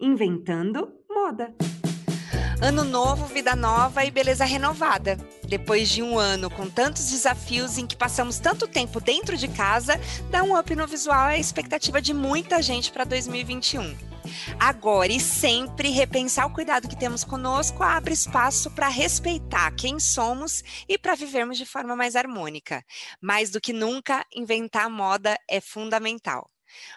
Inventando 0.00 0.92
moda. 1.08 1.54
Ano 2.60 2.82
novo, 2.82 3.26
vida 3.26 3.54
nova 3.54 4.04
e 4.04 4.10
beleza 4.10 4.44
renovada. 4.44 5.16
Depois 5.48 5.88
de 5.88 6.02
um 6.02 6.18
ano 6.18 6.50
com 6.50 6.68
tantos 6.68 7.10
desafios 7.10 7.78
em 7.78 7.86
que 7.86 7.96
passamos 7.96 8.38
tanto 8.38 8.66
tempo 8.66 9.00
dentro 9.00 9.36
de 9.36 9.46
casa, 9.48 9.94
dá 10.30 10.42
um 10.42 10.58
up 10.58 10.74
no 10.74 10.86
visual 10.86 11.28
é 11.28 11.34
a 11.34 11.38
expectativa 11.38 12.02
de 12.02 12.12
muita 12.12 12.60
gente 12.60 12.90
para 12.90 13.04
2021. 13.04 13.96
Agora 14.58 15.12
e 15.12 15.20
sempre 15.20 15.90
repensar 15.90 16.46
o 16.46 16.52
cuidado 16.52 16.88
que 16.88 16.98
temos 16.98 17.22
conosco 17.22 17.82
abre 17.82 18.14
espaço 18.14 18.70
para 18.70 18.88
respeitar 18.88 19.70
quem 19.72 20.00
somos 20.00 20.62
e 20.88 20.98
para 20.98 21.14
vivermos 21.14 21.56
de 21.56 21.66
forma 21.66 21.94
mais 21.94 22.16
harmônica. 22.16 22.84
Mais 23.20 23.50
do 23.50 23.60
que 23.60 23.72
nunca, 23.72 24.24
inventar 24.34 24.88
moda 24.90 25.38
é 25.48 25.60
fundamental. 25.60 26.53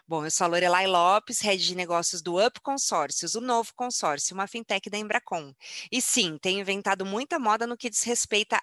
Bom, 0.08 0.26
eu 0.26 0.32
sou 0.32 0.46
a 0.46 0.48
Lorelai 0.48 0.88
Lopes, 0.88 1.42
head 1.42 1.64
de 1.64 1.76
negócios 1.76 2.22
do 2.22 2.44
Up 2.44 2.60
Consórcios, 2.62 3.36
o 3.36 3.42
novo 3.42 3.72
consórcio, 3.76 4.34
uma 4.34 4.48
fintech 4.48 4.90
da 4.90 4.98
Embracon. 4.98 5.54
E 5.92 6.02
sim, 6.02 6.38
tenho 6.42 6.60
inventado 6.60 7.06
muita 7.06 7.40
moda 7.40 7.68
no 7.68 7.78
que 7.78 7.90
diz 7.90 8.04
respeito 8.04 8.54
a, 8.56 8.62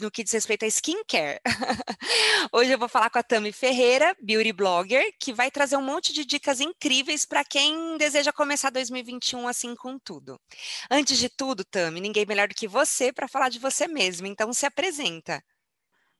no 0.00 0.10
que 0.10 0.22
diz 0.22 0.32
respeito 0.32 0.64
a 0.64 0.68
skincare. 0.68 1.40
Hoje 2.52 2.72
eu 2.72 2.78
vou 2.78 2.88
falar 2.88 3.10
com 3.10 3.18
a 3.18 3.22
Tami 3.22 3.52
Ferreira, 3.52 4.14
beauty 4.20 4.52
blogger, 4.52 5.04
que 5.18 5.32
vai 5.32 5.50
trazer 5.50 5.76
um 5.76 5.82
monte 5.82 6.12
de 6.12 6.24
dicas 6.24 6.60
incríveis 6.60 7.24
para 7.24 7.44
quem 7.44 7.96
deseja 7.96 8.32
começar 8.32 8.70
2021 8.70 9.48
assim 9.48 9.74
com 9.74 9.98
tudo. 9.98 10.40
Antes 10.90 11.18
de 11.18 11.28
tudo, 11.28 11.64
Tami, 11.64 12.00
ninguém 12.00 12.26
melhor 12.26 12.48
do 12.48 12.54
que 12.54 12.68
você 12.68 13.12
para 13.12 13.28
falar 13.28 13.48
de 13.48 13.58
você 13.58 13.88
mesma, 13.88 14.28
então 14.28 14.52
se 14.52 14.66
apresenta. 14.66 15.42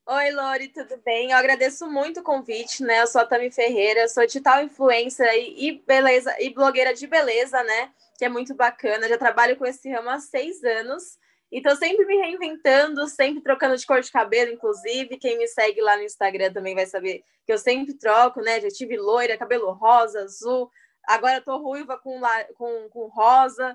Oi, 0.06 0.30
Lori, 0.32 0.68
tudo 0.68 0.98
bem? 1.02 1.30
Eu 1.30 1.38
agradeço 1.38 1.90
muito 1.90 2.20
o 2.20 2.22
convite, 2.22 2.82
né? 2.82 3.00
Eu 3.00 3.06
sou 3.06 3.22
a 3.22 3.26
Tami 3.26 3.50
Ferreira, 3.50 4.06
sou 4.06 4.26
digital 4.26 4.62
influencer 4.62 5.26
e, 5.34 5.82
beleza 5.86 6.34
e 6.38 6.50
blogueira 6.50 6.92
de 6.92 7.06
beleza, 7.06 7.62
né? 7.62 7.90
Que 8.18 8.26
é 8.26 8.28
muito 8.28 8.54
bacana. 8.54 9.08
Já 9.08 9.16
trabalho 9.16 9.56
com 9.56 9.64
esse 9.64 9.90
ramo 9.90 10.10
há 10.10 10.18
seis 10.18 10.62
anos 10.62 11.18
e 11.50 11.62
tô 11.62 11.74
sempre 11.74 12.04
me 12.04 12.18
reinventando, 12.18 13.08
sempre 13.08 13.42
trocando 13.42 13.78
de 13.78 13.86
cor 13.86 14.02
de 14.02 14.12
cabelo, 14.12 14.52
inclusive. 14.52 15.16
Quem 15.16 15.38
me 15.38 15.48
segue 15.48 15.80
lá 15.80 15.96
no 15.96 16.02
Instagram 16.02 16.52
também 16.52 16.74
vai 16.74 16.84
saber 16.84 17.24
que 17.46 17.52
eu 17.52 17.58
sempre 17.58 17.94
troco, 17.94 18.42
né? 18.42 18.60
Já 18.60 18.68
tive 18.68 18.98
loira, 18.98 19.38
cabelo 19.38 19.72
rosa, 19.72 20.20
azul, 20.20 20.70
agora 21.06 21.40
tô 21.40 21.56
ruiva 21.56 21.96
com, 21.98 22.20
com, 22.58 22.88
com 22.90 23.06
rosa, 23.06 23.74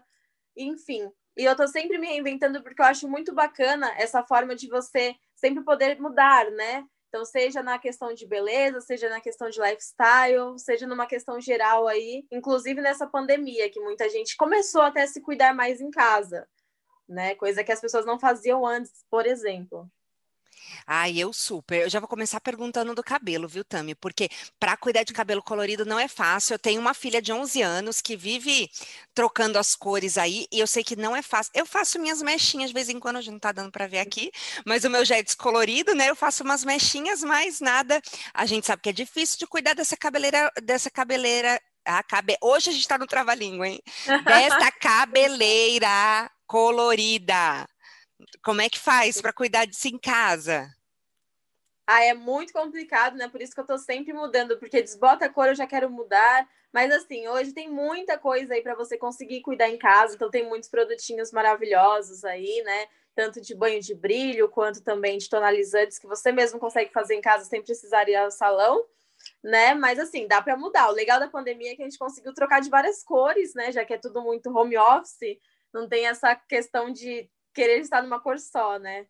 enfim. 0.56 1.12
E 1.40 1.46
eu 1.46 1.56
tô 1.56 1.66
sempre 1.70 1.98
me 1.98 2.06
reinventando 2.06 2.62
porque 2.62 2.82
eu 2.82 2.86
acho 2.86 3.08
muito 3.08 3.34
bacana 3.34 3.90
essa 3.98 4.22
forma 4.22 4.54
de 4.54 4.68
você 4.68 5.16
sempre 5.34 5.64
poder 5.64 5.98
mudar, 5.98 6.52
né? 6.52 6.84
Então, 7.08 7.24
seja 7.24 7.64
na 7.64 7.80
questão 7.80 8.14
de 8.14 8.28
beleza, 8.28 8.82
seja 8.82 9.08
na 9.08 9.22
questão 9.22 9.50
de 9.50 9.58
lifestyle, 9.58 10.60
seja 10.60 10.86
numa 10.86 11.08
questão 11.08 11.40
geral 11.40 11.88
aí, 11.88 12.26
inclusive 12.30 12.82
nessa 12.82 13.08
pandemia, 13.08 13.70
que 13.70 13.80
muita 13.80 14.10
gente 14.10 14.36
começou 14.36 14.82
até 14.82 15.04
a 15.04 15.08
se 15.08 15.22
cuidar 15.22 15.56
mais 15.56 15.80
em 15.80 15.90
casa, 15.90 16.46
né? 17.08 17.36
Coisa 17.36 17.64
que 17.64 17.72
as 17.72 17.80
pessoas 17.80 18.06
não 18.06 18.20
faziam 18.20 18.66
antes, 18.66 19.06
por 19.10 19.26
exemplo. 19.26 19.90
Ai, 20.86 21.18
eu 21.18 21.32
super. 21.34 21.84
Eu 21.84 21.90
já 21.90 22.00
vou 22.00 22.08
começar 22.08 22.40
perguntando 22.40 22.96
do 22.96 23.04
cabelo, 23.04 23.48
viu, 23.48 23.64
Tami? 23.64 23.96
Porque 23.96 24.30
para 24.60 24.76
cuidar 24.78 25.04
de 25.04 25.14
cabelo 25.14 25.42
colorido 25.42 25.86
não 25.86 26.00
é 26.00 26.08
fácil. 26.08 26.54
Eu 26.54 26.60
tenho 26.60 26.82
uma 26.82 26.94
filha 26.94 27.22
de 27.22 27.32
11 27.32 27.62
anos 27.62 28.02
que 28.02 28.16
vive 28.16 28.70
trocando 29.14 29.58
as 29.58 29.76
cores 29.76 30.18
aí 30.18 30.48
e 30.52 30.60
eu 30.60 30.68
sei 30.68 30.84
que 30.84 30.96
não 30.96 31.16
é 31.16 31.22
fácil. 31.22 31.52
Eu 31.56 31.66
faço 31.66 32.00
minhas 32.00 32.22
mechinhas 32.22 32.70
de 32.70 32.74
vez 32.74 32.90
em 32.90 33.00
quando, 33.00 33.18
a 33.18 33.22
gente 33.22 33.34
não 33.34 33.40
tá 33.40 33.52
dando 33.52 33.72
para 33.72 33.88
ver 33.88 34.00
aqui, 34.00 34.32
mas 34.66 34.84
o 34.84 34.90
meu 34.90 35.06
já 35.06 35.18
é 35.18 35.24
descolorido, 35.24 35.94
né? 35.96 36.10
Eu 36.10 36.16
faço 36.16 36.44
umas 36.44 36.64
mechinhas, 36.64 37.24
mas 37.24 37.60
nada. 37.60 38.02
A 38.34 38.46
gente 38.46 38.66
sabe 38.66 38.82
que 38.82 38.90
é 38.90 38.94
difícil 38.94 39.38
de 39.38 39.48
cuidar 39.48 39.74
dessa 39.74 39.98
cabeleira, 39.98 40.52
dessa 40.64 40.90
cabeleira 40.90 41.60
a 41.86 42.04
cabe... 42.04 42.38
Hoje 42.42 42.70
a 42.70 42.74
gente 42.74 42.82
está 42.82 42.98
no 42.98 43.08
trava-língua, 43.08 43.68
hein? 43.68 43.82
Desta 44.26 44.72
cabeleira 44.72 46.30
colorida. 46.46 47.68
Como 48.42 48.62
é 48.62 48.70
que 48.70 48.80
faz 48.80 49.22
para 49.22 49.34
cuidar 49.34 49.66
disso 49.66 49.88
em 49.88 49.98
casa? 49.98 50.74
Ah, 51.86 52.04
é 52.04 52.14
muito 52.14 52.54
complicado, 52.54 53.18
né? 53.18 53.28
Por 53.28 53.42
isso 53.42 53.54
que 53.54 53.60
eu 53.60 53.66
tô 53.66 53.78
sempre 53.78 54.14
mudando, 54.14 54.58
porque 54.58 54.82
desbota 54.82 55.26
a 55.26 55.30
cor, 55.30 55.48
eu 55.48 55.56
já 55.56 55.68
quero 55.68 55.90
mudar. 55.90 56.48
Mas 56.72 56.92
assim, 56.94 57.28
hoje 57.28 57.52
tem 57.52 57.68
muita 57.70 58.18
coisa 58.18 58.54
aí 58.54 58.62
para 58.62 58.76
você 58.76 58.98
conseguir 58.98 59.42
cuidar 59.42 59.68
em 59.70 59.78
casa, 59.78 60.16
então 60.16 60.30
tem 60.30 60.48
muitos 60.48 60.70
produtinhos 60.70 61.32
maravilhosos 61.32 62.24
aí, 62.24 62.62
né? 62.64 62.88
Tanto 63.16 63.42
de 63.42 63.56
banho 63.56 63.82
de 63.82 63.96
brilho, 63.96 64.48
quanto 64.50 64.84
também 64.84 65.18
de 65.18 65.28
tonalizantes 65.28 65.98
que 65.98 66.08
você 66.08 66.32
mesmo 66.32 66.60
consegue 66.60 66.92
fazer 66.94 67.16
em 67.16 67.22
casa 67.22 67.46
sem 67.46 67.62
precisar 67.62 68.08
ir 68.08 68.16
ao 68.16 68.30
salão, 68.32 68.86
né? 69.44 69.74
Mas 69.74 70.00
assim, 70.00 70.28
dá 70.28 70.42
para 70.42 70.56
mudar. 70.56 70.90
O 70.90 70.94
legal 70.94 71.20
da 71.20 71.28
pandemia 71.28 71.74
é 71.74 71.76
que 71.76 71.82
a 71.82 71.86
gente 71.86 71.98
conseguiu 71.98 72.34
trocar 72.34 72.62
de 72.62 72.70
várias 72.70 73.04
cores, 73.04 73.54
né? 73.56 73.72
Já 73.72 73.84
que 73.84 73.96
é 73.96 73.98
tudo 73.98 74.22
muito 74.22 74.56
home 74.56 74.78
office, 74.78 75.40
não 75.74 75.90
tem 75.90 76.08
essa 76.08 76.36
questão 76.36 76.92
de 76.92 77.28
querer 77.60 77.82
estar 77.82 78.02
numa 78.02 78.22
cor 78.22 78.40
só, 78.40 78.80
né? 78.80 79.06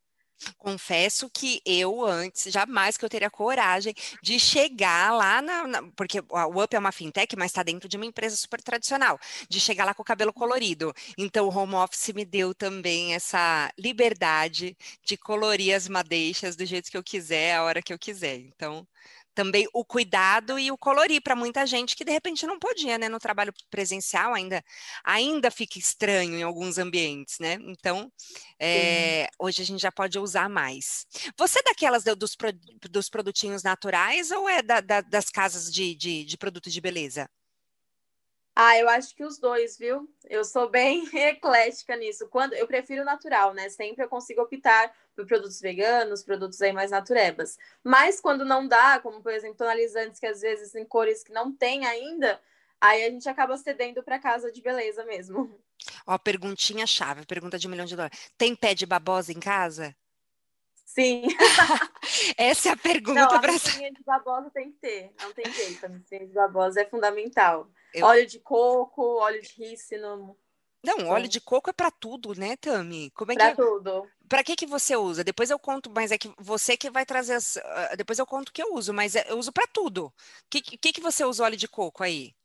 Confesso 0.58 1.30
que 1.30 1.62
eu 1.66 2.04
antes, 2.06 2.52
jamais 2.52 2.96
que 2.96 3.04
eu 3.04 3.10
teria 3.10 3.30
coragem 3.30 3.94
de 4.24 4.40
chegar 4.40 5.14
lá 5.14 5.42
na, 5.42 5.68
na 5.68 5.84
porque 5.98 6.20
o 6.20 6.64
Up 6.64 6.74
é 6.74 6.80
uma 6.80 6.94
fintech, 6.94 7.36
mas 7.36 7.52
está 7.52 7.62
dentro 7.62 7.90
de 7.90 7.98
uma 7.98 8.06
empresa 8.06 8.38
super 8.38 8.62
tradicional, 8.62 9.20
de 9.50 9.60
chegar 9.60 9.84
lá 9.84 9.94
com 9.94 10.02
o 10.02 10.06
cabelo 10.06 10.32
colorido. 10.32 10.94
Então 11.18 11.46
o 11.46 11.56
home 11.56 11.76
office 11.76 12.14
me 12.16 12.24
deu 12.24 12.56
também 12.56 13.14
essa 13.14 13.70
liberdade 13.78 14.78
de 15.04 15.18
colorir 15.18 15.76
as 15.76 15.90
madeixas 15.90 16.56
do 16.56 16.66
jeito 16.66 16.90
que 16.90 16.98
eu 16.98 17.04
quiser, 17.04 17.56
a 17.56 17.64
hora 17.64 17.82
que 17.82 17.94
eu 17.94 18.00
quiser. 18.00 18.38
Então 18.38 18.88
também 19.34 19.68
o 19.74 19.86
cuidado 19.86 20.60
e 20.60 20.72
o 20.72 20.78
colorir 20.78 21.22
para 21.22 21.36
muita 21.36 21.66
gente 21.66 21.96
que 21.96 22.04
de 22.04 22.12
repente 22.12 22.46
não 22.46 22.60
podia, 22.60 22.98
né? 22.98 23.08
No 23.08 23.20
trabalho 23.20 23.54
presencial 23.70 24.34
ainda, 24.34 24.64
ainda 25.04 25.50
fica 25.50 25.80
estranho 25.80 26.36
em 26.36 26.44
alguns 26.44 26.78
ambientes, 26.78 27.40
né? 27.40 27.58
Então, 27.62 28.12
é, 28.60 29.30
hoje 29.40 29.62
a 29.62 29.66
gente 29.66 29.82
já 29.82 29.92
pode 29.92 30.20
usar 30.20 30.50
mais. 30.50 31.06
Você 31.38 31.60
é 31.60 31.64
daquelas 31.64 32.04
dos, 32.04 32.36
dos 32.90 33.10
produtinhos 33.10 33.64
naturais 33.64 34.32
ou 34.32 34.48
é 34.48 34.62
da, 34.62 34.82
da, 34.82 35.02
das 35.02 35.30
casas 35.30 35.72
de, 35.72 35.96
de, 35.96 36.26
de 36.26 36.38
produtos 36.38 36.74
de 36.74 36.82
beleza? 36.82 37.30
Ah, 38.62 38.78
eu 38.78 38.90
acho 38.90 39.16
que 39.16 39.24
os 39.24 39.40
dois, 39.40 39.78
viu? 39.78 40.06
Eu 40.26 40.44
sou 40.44 40.70
bem 40.70 41.08
eclética 41.16 41.96
nisso. 41.96 42.28
Quando 42.28 42.54
eu 42.54 42.68
prefiro 42.68 43.06
natural, 43.06 43.54
né? 43.54 43.70
Sempre 43.70 44.04
eu 44.04 44.10
consigo 44.10 44.42
optar 44.42 44.94
por 45.20 45.28
produtos 45.28 45.60
veganos, 45.60 46.24
produtos 46.24 46.62
aí 46.62 46.72
mais 46.72 46.92
naturebas. 46.92 47.58
Mas 47.84 48.22
quando 48.22 48.46
não 48.46 48.66
dá, 48.66 49.00
como 49.00 49.22
por 49.22 49.34
exemplo, 49.34 49.58
tonalizantes 49.58 50.18
que 50.18 50.26
às 50.26 50.40
vezes 50.40 50.74
em 50.76 50.86
cores 50.86 51.24
que 51.24 51.34
não 51.34 51.52
tem 51.52 51.86
ainda, 51.86 52.42
aí 52.80 53.04
a 53.04 53.10
gente 53.10 53.28
acaba 53.28 53.58
cedendo 53.58 54.02
para 54.02 54.18
casa 54.18 54.50
de 54.50 54.62
beleza 54.62 55.04
mesmo. 55.04 55.60
Ó, 56.08 56.18
perguntinha 56.18 56.88
chave, 56.88 57.26
pergunta 57.26 57.60
de 57.60 57.68
um 57.68 57.72
milhão 57.72 57.86
de 57.86 57.98
dólares. 57.98 58.32
Tem 58.38 58.56
pé 58.56 58.74
de 58.74 58.86
babosa 58.86 59.34
em 59.34 59.40
casa? 59.40 59.94
Sim. 60.86 61.28
Essa 62.38 62.70
é 62.70 62.72
a 62.72 62.78
pergunta 62.78 63.28
para. 63.28 63.52
A 63.52 63.58
de 63.58 64.04
babosa 64.06 64.50
tem 64.52 64.72
que 64.72 64.78
ter, 64.80 65.14
não 65.22 65.34
tem 65.34 65.52
jeito. 65.52 65.86
A 65.86 65.90
de 65.90 66.34
babosa 66.34 66.82
é 66.82 66.86
fundamental. 66.86 67.70
Eu... 67.94 68.06
Óleo 68.06 68.26
de 68.26 68.40
coco, 68.40 69.20
óleo 69.20 69.42
de 69.42 69.54
rícino. 69.54 70.38
Não, 70.84 71.10
óleo 71.10 71.28
de 71.28 71.42
coco 71.42 71.70
é 71.70 71.74
para 71.74 71.92
tudo, 71.92 72.34
né, 72.40 72.56
Tami? 72.56 73.12
Como 73.12 73.32
é 73.34 73.36
pra 73.36 73.52
que 73.52 73.58
tudo. 73.58 74.10
Para 74.30 74.44
que 74.44 74.56
que 74.56 74.68
você 74.68 74.96
usa? 74.96 75.24
Depois 75.24 75.50
eu 75.50 75.58
conto, 75.58 75.90
mas 75.90 76.12
é 76.12 76.18
que 76.18 76.32
você 76.38 76.78
que 76.78 76.90
vai 76.92 77.06
trazer 77.06 77.34
as... 77.34 77.58
Ah, 77.58 77.96
depois 77.98 78.20
eu 78.20 78.28
conto 78.28 78.50
o 78.50 78.54
que 78.54 78.62
eu 78.62 78.76
uso, 78.76 78.94
mas 78.94 79.16
é, 79.16 79.26
eu 79.28 79.38
uso 79.40 79.52
para 79.52 79.66
tudo. 79.66 80.14
Que, 80.50 80.62
que 80.62 80.94
que 80.94 81.02
você 81.02 81.26
usa 81.26 81.44
óleo 81.44 81.58
de 81.58 81.68
coco 81.68 82.04
aí? 82.04 82.36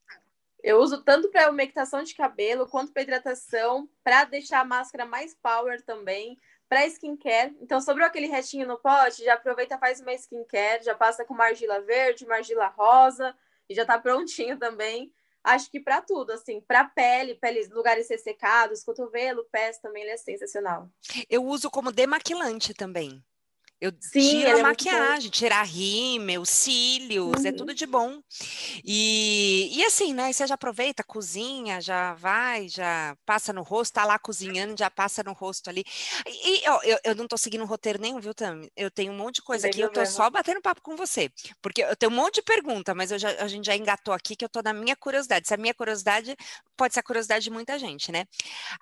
Eu 0.63 0.79
uso 0.79 1.03
tanto 1.05 1.29
para 1.31 1.51
umectação 1.51 2.03
de 2.03 2.15
cabelo 2.15 2.67
quanto 2.67 2.91
para 2.91 3.03
hidratação, 3.03 3.87
para 4.03 4.25
deixar 4.25 4.61
a 4.61 4.65
máscara 4.65 5.05
mais 5.05 5.35
power 5.35 5.83
também, 5.83 6.41
para 6.71 6.87
skincare. 6.87 7.55
Então, 7.61 7.83
sobrou 7.83 8.07
aquele 8.07 8.29
restinho 8.29 8.67
no 8.67 8.79
pote, 8.79 9.23
já 9.23 9.35
aproveita 9.35 9.79
faz 9.79 10.01
uma 10.01 10.15
skincare, 10.15 10.83
já 10.83 10.95
passa 10.95 11.23
com 11.23 11.35
uma 11.35 11.45
argila 11.45 11.83
verde, 11.83 12.25
uma 12.25 12.37
argila 12.37 12.67
rosa 12.69 13.37
e 13.69 13.75
já 13.75 13.85
tá 13.85 13.99
prontinho 13.99 14.59
também 14.59 15.13
acho 15.45 15.71
que 15.71 15.79
para 15.79 16.01
tudo, 16.01 16.33
assim, 16.33 16.61
para 16.61 16.85
pele, 16.85 17.35
pele, 17.35 17.69
lugares 17.69 18.09
ressecados, 18.09 18.83
cotovelo, 18.83 19.47
pés 19.53 19.79
também 19.79 20.03
ele 20.03 20.13
é 20.13 20.17
sensacional. 20.17 20.91
Eu 21.29 21.45
uso 21.45 21.71
como 21.71 21.93
demaquilante 21.93 22.73
também. 22.73 23.23
Eu 23.85 23.93
Sim, 24.01 24.31
tiro 24.31 24.57
a 24.57 24.59
é 24.61 24.63
maquiagem, 24.63 25.31
tirar 25.31 25.63
rímel, 25.63 26.47
cílios, 26.47 27.43
uhum. 27.43 27.47
é 27.47 27.53
tudo 27.53 27.75
de 27.75 27.85
bom. 27.85 28.19
E, 28.83 29.71
e 29.79 29.85
assim, 29.85 30.15
né? 30.15 30.33
Você 30.33 30.47
já 30.47 30.55
aproveita, 30.55 31.05
cozinha, 31.05 31.83
já 31.83 32.15
vai, 32.15 32.67
já 32.67 33.15
passa 33.27 33.53
no 33.53 33.63
rosto, 33.63 33.93
tá 33.93 34.07
lá 34.07 34.19
cozinhando, 34.19 34.75
já 34.79 34.89
passa 34.89 35.23
no 35.23 35.35
rosto 35.35 35.69
ali. 35.69 35.85
E 36.27 36.67
ó, 36.67 36.81
eu, 36.83 36.99
eu 37.05 37.15
não 37.15 37.29
tô 37.29 37.37
seguindo 37.37 37.67
roteiro 37.67 38.01
nenhum, 38.01 38.19
viu, 38.21 38.33
Tami? 38.33 38.73
Eu 38.75 38.91
tenho 38.91 39.13
um 39.13 39.17
monte 39.19 39.35
de 39.35 39.43
coisa 39.43 39.67
aqui, 39.67 39.83
eu 39.83 39.91
tô 39.91 40.07
só 40.07 40.31
batendo 40.31 40.63
papo 40.63 40.81
com 40.81 40.97
você. 40.97 41.31
Porque 41.61 41.83
eu 41.83 41.95
tenho 41.95 42.11
um 42.11 42.15
monte 42.15 42.37
de 42.37 42.43
pergunta, 42.43 42.95
mas 42.95 43.11
já, 43.11 43.29
a 43.33 43.49
gente 43.49 43.67
já 43.67 43.77
engatou 43.77 44.15
aqui 44.15 44.35
que 44.35 44.47
eu 44.47 44.49
tô 44.49 44.63
na 44.63 44.73
minha 44.73 44.97
curiosidade. 44.97 45.47
Se 45.47 45.53
a 45.53 45.59
minha 45.59 45.75
curiosidade 45.75 46.35
pode 46.75 46.95
ser 46.95 47.01
a 47.01 47.03
curiosidade 47.03 47.45
de 47.45 47.51
muita 47.51 47.79
gente, 47.79 48.11
né? 48.11 48.25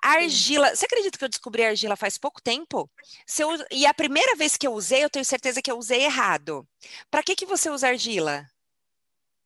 argila, 0.01 0.69
Sim. 0.69 0.75
você 0.75 0.85
acredita 0.85 1.17
que 1.17 1.23
eu 1.23 1.29
descobri 1.29 1.63
a 1.63 1.69
argila 1.69 1.95
faz 1.95 2.17
pouco 2.17 2.41
tempo? 2.41 2.89
Eu, 3.37 3.49
e 3.71 3.85
a 3.85 3.93
primeira 3.93 4.35
vez 4.35 4.57
que 4.57 4.67
eu 4.67 4.73
usei, 4.73 4.92
eu 5.01 5.09
tenho 5.09 5.25
certeza 5.25 5.61
que 5.61 5.71
eu 5.71 5.77
usei 5.77 6.03
errado. 6.03 6.67
Para 7.09 7.23
que, 7.23 7.35
que 7.35 7.45
você 7.45 7.69
usa 7.69 7.87
argila? 7.87 8.45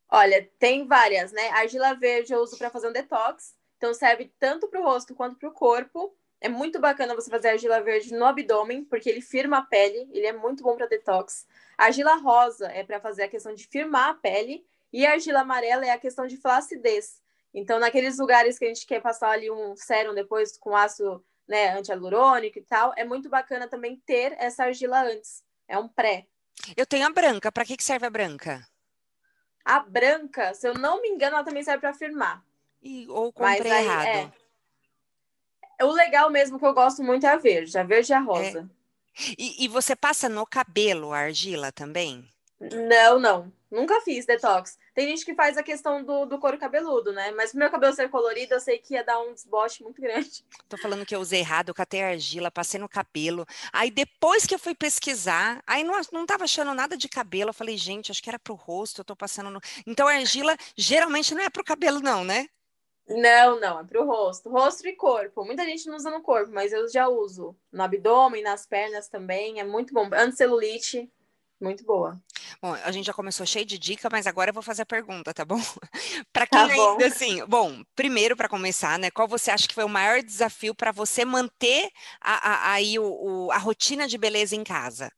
Olha, 0.09 0.49
tem 0.57 0.87
várias, 0.87 1.31
né? 1.31 1.49
argila 1.49 1.93
verde 1.93 2.33
eu 2.33 2.39
uso 2.39 2.57
para 2.57 2.69
fazer 2.69 2.87
um 2.87 2.93
detox. 2.93 3.55
Então 3.77 3.93
serve 3.93 4.33
tanto 4.39 4.67
para 4.67 4.79
o 4.79 4.83
rosto 4.83 5.13
quanto 5.13 5.37
para 5.37 5.49
o 5.49 5.53
corpo. 5.53 6.15
É 6.39 6.49
muito 6.49 6.79
bacana 6.79 7.15
você 7.15 7.29
fazer 7.29 7.49
argila 7.49 7.81
verde 7.81 8.13
no 8.13 8.25
abdômen, 8.25 8.85
porque 8.85 9.09
ele 9.09 9.21
firma 9.21 9.57
a 9.59 9.61
pele, 9.63 10.07
ele 10.11 10.25
é 10.25 10.33
muito 10.33 10.63
bom 10.63 10.75
para 10.75 10.87
detox. 10.87 11.47
Argila 11.77 12.15
rosa 12.15 12.67
é 12.67 12.83
para 12.83 12.99
fazer 12.99 13.23
a 13.23 13.27
questão 13.27 13.53
de 13.53 13.65
firmar 13.65 14.09
a 14.09 14.13
pele, 14.13 14.65
e 14.93 15.05
argila 15.05 15.41
amarela 15.41 15.85
é 15.85 15.91
a 15.91 15.99
questão 15.99 16.27
de 16.27 16.37
flacidez. 16.37 17.21
Então, 17.53 17.79
naqueles 17.79 18.19
lugares 18.19 18.57
que 18.59 18.65
a 18.65 18.67
gente 18.67 18.85
quer 18.85 19.01
passar 19.01 19.31
ali 19.31 19.49
um 19.49 19.75
sérum 19.75 20.13
depois 20.13 20.57
com 20.57 20.75
ácido 20.75 21.25
né, 21.47 21.77
antialurônico 21.77 22.59
e 22.59 22.63
tal, 22.63 22.93
é 22.97 23.03
muito 23.03 23.29
bacana 23.29 23.67
também 23.67 24.01
ter 24.05 24.35
essa 24.37 24.65
argila 24.65 25.01
antes. 25.03 25.43
É 25.67 25.77
um 25.77 25.87
pré. 25.87 26.27
Eu 26.75 26.85
tenho 26.85 27.05
a 27.05 27.09
branca. 27.09 27.51
Para 27.51 27.65
que, 27.65 27.77
que 27.77 27.83
serve 27.83 28.05
a 28.05 28.09
branca? 28.09 28.67
A 29.63 29.79
branca, 29.79 30.53
se 30.53 30.67
eu 30.67 30.73
não 30.73 31.01
me 31.01 31.09
engano, 31.09 31.35
ela 31.35 31.43
também 31.43 31.63
serve 31.63 31.81
para 31.81 31.93
firmar. 31.93 32.43
E, 32.81 33.07
ou 33.09 33.31
comprei 33.33 33.71
aí, 33.71 33.85
errado. 33.85 34.33
É, 35.79 35.85
o 35.85 35.91
legal 35.91 36.29
mesmo 36.29 36.57
que 36.57 36.65
eu 36.65 36.73
gosto 36.73 37.03
muito 37.03 37.25
é 37.25 37.29
a 37.29 37.37
verde, 37.37 37.77
a 37.77 37.83
verde 37.83 38.11
e 38.11 38.15
a 38.15 38.19
rosa. 38.19 38.69
É. 38.69 38.77
E, 39.37 39.65
e, 39.65 39.67
você 39.67 39.95
passa 39.95 40.29
no 40.29 40.45
cabelo 40.45 41.11
a 41.11 41.19
argila 41.19 41.71
também? 41.71 42.27
Não, 42.59 43.19
não. 43.19 43.51
Nunca 43.69 43.99
fiz 44.01 44.25
detox. 44.25 44.77
Tem 44.97 45.09
gente 45.09 45.23
que 45.23 45.35
faz 45.35 45.55
a 45.59 45.61
questão 45.61 46.03
do, 46.03 46.25
do 46.25 46.39
couro 46.39 46.57
cabeludo, 46.57 47.13
né? 47.13 47.29
Mas 47.29 47.51
pro 47.51 47.59
meu 47.59 47.69
cabelo 47.69 47.93
ser 47.93 48.09
colorido, 48.09 48.55
eu 48.55 48.59
sei 48.59 48.79
que 48.79 48.95
ia 48.95 49.03
dar 49.03 49.19
um 49.19 49.31
desbote 49.31 49.83
muito 49.83 50.01
grande. 50.01 50.43
Tô 50.67 50.75
falando 50.75 51.05
que 51.05 51.15
eu 51.15 51.19
usei 51.19 51.41
errado, 51.41 51.69
eu 51.69 51.75
catei 51.75 52.01
argila, 52.01 52.49
passei 52.49 52.79
no 52.79 52.89
cabelo. 52.89 53.45
Aí 53.71 53.91
depois 53.91 54.47
que 54.47 54.55
eu 54.55 54.57
fui 54.57 54.73
pesquisar, 54.73 55.61
aí 55.67 55.83
não, 55.83 55.93
não 56.11 56.25
tava 56.25 56.45
achando 56.45 56.73
nada 56.73 56.97
de 56.97 57.07
cabelo. 57.07 57.51
Eu 57.51 57.53
falei, 57.53 57.77
gente, 57.77 58.11
acho 58.11 58.23
que 58.23 58.27
era 58.27 58.39
pro 58.39 58.55
rosto, 58.55 59.01
eu 59.01 59.05
tô 59.05 59.15
passando 59.15 59.51
no. 59.51 59.61
Então 59.85 60.07
a 60.07 60.13
argila 60.13 60.57
geralmente 60.75 61.35
não 61.35 61.43
é 61.43 61.49
pro 61.51 61.63
cabelo, 61.63 61.99
não, 61.99 62.23
né? 62.23 62.49
Não, 63.07 63.59
não, 63.59 63.79
é 63.79 63.83
pro 63.83 64.03
rosto. 64.03 64.49
Rosto 64.49 64.87
e 64.87 64.93
corpo. 64.93 65.45
Muita 65.45 65.63
gente 65.63 65.85
não 65.85 65.95
usa 65.95 66.09
no 66.09 66.23
corpo, 66.23 66.51
mas 66.51 66.73
eu 66.73 66.89
já 66.89 67.07
uso. 67.07 67.55
No 67.71 67.83
abdômen, 67.83 68.41
nas 68.41 68.65
pernas 68.65 69.07
também. 69.07 69.59
É 69.59 69.63
muito 69.63 69.93
bom. 69.93 70.09
Anticelulite, 70.11 71.07
muito 71.59 71.83
boa. 71.83 72.19
Bom, 72.61 72.73
a 72.73 72.91
gente 72.91 73.05
já 73.05 73.13
começou 73.13 73.45
cheio 73.45 73.65
de 73.65 73.77
dica, 73.77 74.09
mas 74.11 74.27
agora 74.27 74.49
eu 74.49 74.53
vou 74.53 74.63
fazer 74.63 74.83
a 74.83 74.85
pergunta, 74.85 75.33
tá 75.33 75.43
bom? 75.43 75.59
para 76.33 76.47
quem 76.47 76.59
tá 76.59 76.67
bom. 76.67 76.91
ainda 76.91 77.07
assim, 77.07 77.45
bom, 77.45 77.83
primeiro 77.95 78.35
para 78.35 78.49
começar, 78.49 78.97
né? 78.97 79.11
Qual 79.11 79.27
você 79.27 79.51
acha 79.51 79.67
que 79.67 79.75
foi 79.75 79.83
o 79.83 79.89
maior 79.89 80.21
desafio 80.21 80.73
para 80.73 80.91
você 80.91 81.25
manter 81.25 81.89
a, 82.21 82.51
a, 82.51 82.73
aí 82.73 82.97
o, 82.99 83.03
o, 83.03 83.51
a 83.51 83.57
rotina 83.57 84.07
de 84.07 84.17
beleza 84.17 84.55
em 84.55 84.63
casa? 84.63 85.11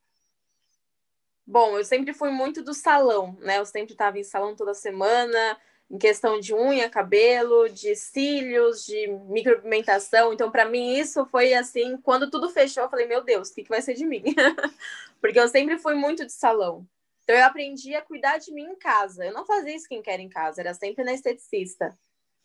Bom, 1.45 1.77
eu 1.77 1.83
sempre 1.83 2.13
fui 2.13 2.30
muito 2.30 2.62
do 2.63 2.74
salão, 2.74 3.36
né? 3.39 3.57
Eu 3.57 3.65
sempre 3.65 3.94
estava 3.94 4.19
em 4.19 4.24
salão 4.24 4.56
toda 4.56 4.74
semana, 4.74 5.57
em 5.89 5.97
questão 5.97 6.39
de 6.39 6.53
unha, 6.53 6.89
cabelo, 6.89 7.68
de 7.68 7.95
cílios, 7.95 8.86
de 8.86 9.07
micropigmentação. 9.27 10.31
Então, 10.31 10.51
para 10.51 10.65
mim, 10.65 10.94
isso 10.94 11.25
foi 11.25 11.53
assim, 11.53 11.97
quando 11.97 12.30
tudo 12.30 12.50
fechou, 12.50 12.83
eu 12.83 12.89
falei, 12.89 13.07
meu 13.07 13.24
Deus, 13.24 13.50
o 13.50 13.56
que, 13.56 13.63
que 13.63 13.69
vai 13.69 13.81
ser 13.81 13.95
de 13.95 14.06
mim? 14.06 14.24
Porque 15.19 15.39
eu 15.39 15.47
sempre 15.47 15.77
fui 15.80 15.95
muito 15.95 16.25
de 16.25 16.31
salão. 16.31 16.88
Então, 17.24 17.36
eu 17.36 17.44
aprendi 17.44 17.95
a 17.95 18.01
cuidar 18.01 18.38
de 18.38 18.51
mim 18.53 18.63
em 18.63 18.75
casa. 18.75 19.25
Eu 19.25 19.33
não 19.33 19.45
fazia 19.45 19.75
skincare 19.75 20.21
em 20.21 20.30
casa, 20.30 20.62
era 20.62 20.74
sempre 20.74 21.03
na 21.03 21.13
esteticista. 21.13 21.97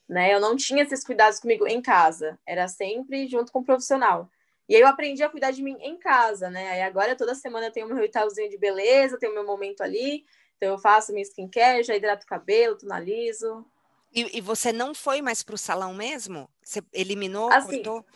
Né? 0.08 0.34
Eu 0.34 0.40
não 0.40 0.56
tinha 0.56 0.82
esses 0.82 1.04
cuidados 1.04 1.40
comigo 1.40 1.66
em 1.66 1.80
casa, 1.80 2.38
era 2.46 2.68
sempre 2.68 3.26
junto 3.26 3.50
com 3.52 3.60
o 3.60 3.64
profissional. 3.64 4.30
E 4.68 4.74
aí 4.74 4.80
eu 4.80 4.88
aprendi 4.88 5.22
a 5.22 5.28
cuidar 5.28 5.50
de 5.50 5.62
mim 5.62 5.76
em 5.80 5.96
casa, 5.98 6.48
né? 6.48 6.70
Aí 6.70 6.82
agora 6.82 7.14
toda 7.14 7.34
semana 7.34 7.66
eu 7.66 7.72
tenho 7.72 7.86
meu 7.86 7.96
ritualzinho 7.98 8.48
de 8.48 8.56
beleza, 8.56 9.18
tenho 9.18 9.34
meu 9.34 9.44
momento 9.44 9.82
ali. 9.82 10.24
Então 10.64 10.72
eu 10.72 10.78
faço 10.78 11.12
minha 11.12 11.22
skincare, 11.22 11.82
já 11.82 11.94
hidrato 11.94 12.24
o 12.24 12.28
cabelo, 12.28 12.78
tonalizo. 12.78 13.66
E, 14.14 14.38
e 14.38 14.40
você 14.40 14.72
não 14.72 14.94
foi 14.94 15.20
mais 15.20 15.42
para 15.42 15.54
o 15.54 15.58
salão 15.58 15.92
mesmo? 15.92 16.48
Você 16.62 16.82
eliminou, 16.90 17.52
assim, 17.52 17.82
cortou? 17.82 18.06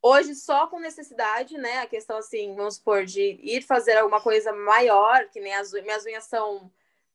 Hoje 0.00 0.36
só 0.36 0.68
com 0.68 0.78
necessidade, 0.78 1.58
né? 1.58 1.78
A 1.78 1.88
questão 1.88 2.18
assim, 2.18 2.54
vamos 2.54 2.76
supor, 2.76 3.04
de 3.04 3.40
ir 3.42 3.62
fazer 3.62 3.96
alguma 3.96 4.20
coisa 4.20 4.52
maior, 4.52 5.28
que 5.28 5.40
nem 5.40 5.52
as 5.52 5.72
minhas 5.72 6.04
unhas 6.04 6.24
são 6.24 6.70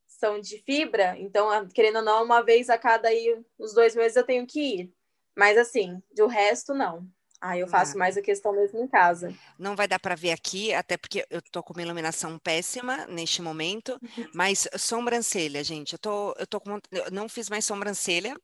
são 0.06 0.40
de 0.40 0.60
fibra, 0.60 1.16
então 1.18 1.68
querendo 1.70 1.98
ou 1.98 2.02
não, 2.02 2.24
uma 2.24 2.42
vez 2.42 2.70
a 2.70 2.78
cada 2.78 3.10
aí, 3.10 3.44
uns 3.60 3.74
dois 3.74 3.96
meses 3.96 4.16
eu 4.16 4.26
tenho 4.26 4.46
que 4.46 4.60
ir. 4.60 4.94
Mas 5.36 5.58
assim, 5.58 6.02
do 6.16 6.28
resto 6.28 6.74
não. 6.74 7.08
Ah, 7.48 7.56
eu 7.56 7.68
faço 7.68 7.96
mais 7.96 8.18
a 8.18 8.24
questão 8.24 8.52
mesmo 8.52 8.80
em 8.80 8.88
casa. 8.88 9.32
Não 9.60 9.76
vai 9.76 9.88
dar 9.88 10.00
para 10.00 10.16
ver 10.16 10.32
aqui, 10.32 10.74
até 10.74 10.98
porque 10.98 11.24
eu 11.30 11.40
tô 11.52 11.62
com 11.62 11.74
uma 11.74 11.84
iluminação 11.84 12.40
péssima 12.40 13.06
neste 13.06 13.40
momento, 13.40 14.00
uhum. 14.02 14.28
mas 14.34 14.68
sobrancelha, 14.76 15.64
gente, 15.64 15.94
eu 15.94 16.00
tô, 16.00 16.34
eu 16.40 16.48
tô 16.48 16.60
com, 16.60 16.80
eu 16.92 17.12
não 17.12 17.30
fiz 17.30 17.48
mais 17.48 17.64
sobrancelha. 17.64 18.36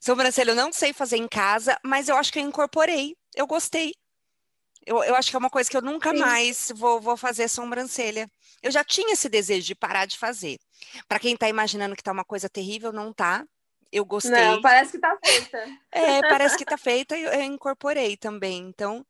Sobrancelha 0.00 0.50
eu 0.50 0.56
não 0.56 0.72
sei 0.72 0.92
fazer 0.92 1.18
em 1.18 1.28
casa, 1.28 1.78
mas 1.84 2.08
eu 2.08 2.16
acho 2.16 2.32
que 2.32 2.40
eu 2.40 2.42
incorporei, 2.42 3.16
eu 3.36 3.46
gostei. 3.46 3.94
Eu, 4.84 5.04
eu 5.04 5.14
acho 5.14 5.30
que 5.30 5.36
é 5.36 5.38
uma 5.38 5.50
coisa 5.50 5.70
que 5.70 5.76
eu 5.76 5.82
nunca 5.82 6.10
Sim. 6.10 6.18
mais 6.18 6.72
vou, 6.74 7.00
vou 7.00 7.16
fazer 7.16 7.46
sobrancelha. 7.46 8.28
Eu 8.60 8.72
já 8.72 8.82
tinha 8.82 9.12
esse 9.12 9.28
desejo 9.28 9.68
de 9.68 9.74
parar 9.76 10.04
de 10.04 10.18
fazer. 10.18 10.58
Para 11.06 11.20
quem 11.20 11.34
está 11.34 11.48
imaginando 11.48 11.94
que 11.94 12.02
tá 12.02 12.10
uma 12.10 12.24
coisa 12.24 12.48
terrível, 12.48 12.90
não 12.90 13.12
tá 13.12 13.46
eu 13.90 14.04
gostei. 14.04 14.32
Não, 14.32 14.60
parece 14.60 14.92
que 14.92 14.98
tá 14.98 15.18
feita. 15.24 15.66
É, 15.90 16.20
parece 16.22 16.56
que 16.56 16.64
tá 16.64 16.76
feita 16.76 17.16
e 17.16 17.22
eu 17.22 17.42
incorporei 17.42 18.16
também. 18.16 18.58
Então, 18.58 19.04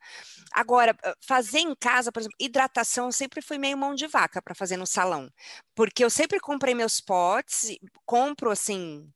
agora, 0.53 0.97
fazer 1.21 1.61
em 1.61 1.75
casa, 1.75 2.13
por 2.13 2.21
exemplo, 2.21 2.37
hidratação, 2.39 3.07
eu 3.07 3.13
sempre 3.13 3.43
fui 3.43 3.59
meio 3.59 3.77
mão 3.77 3.95
de 3.95 4.07
vaca 4.07 4.41
para 4.41 4.55
fazer 4.55 4.77
no 4.77 4.87
salão. 4.87 5.31
Porque 5.75 6.05
eu 6.05 6.11
sempre 6.11 6.41
comprei 6.41 6.75
meus 6.75 7.01
potes, 7.01 7.77
compro 8.05 8.51
assim 8.51 9.11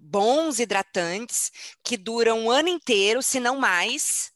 bons 0.00 0.58
hidratantes 0.58 1.50
que 1.82 1.96
duram 1.96 2.40
um 2.40 2.50
ano 2.50 2.68
inteiro, 2.68 3.22
se 3.22 3.38
não 3.40 3.56
mais 3.56 4.32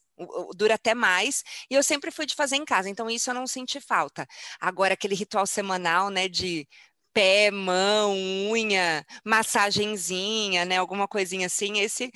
dura 0.55 0.75
até 0.75 0.95
mais, 0.95 1.43
e 1.71 1.75
eu 1.75 1.83
sempre 1.83 2.11
fui 2.11 2.27
de 2.27 2.35
fazer 2.35 2.57
em 2.57 2.65
casa, 2.65 2.89
então 2.89 3.09
isso 3.09 3.31
eu 3.31 3.35
não 3.35 3.47
senti 3.47 3.81
falta. 3.81 4.27
Agora, 4.61 4.95
aquele 4.95 5.15
ritual 5.15 5.47
semanal, 5.47 6.11
né, 6.11 6.29
de 6.29 6.69
pé, 7.13 7.51
mão, 7.51 8.15
unha, 8.51 9.05
massagenzinha, 9.25 10.65
né? 10.65 10.79
Alguma 10.79 11.09
coisinha 11.09 11.47
assim, 11.47 11.81
esse. 11.81 12.11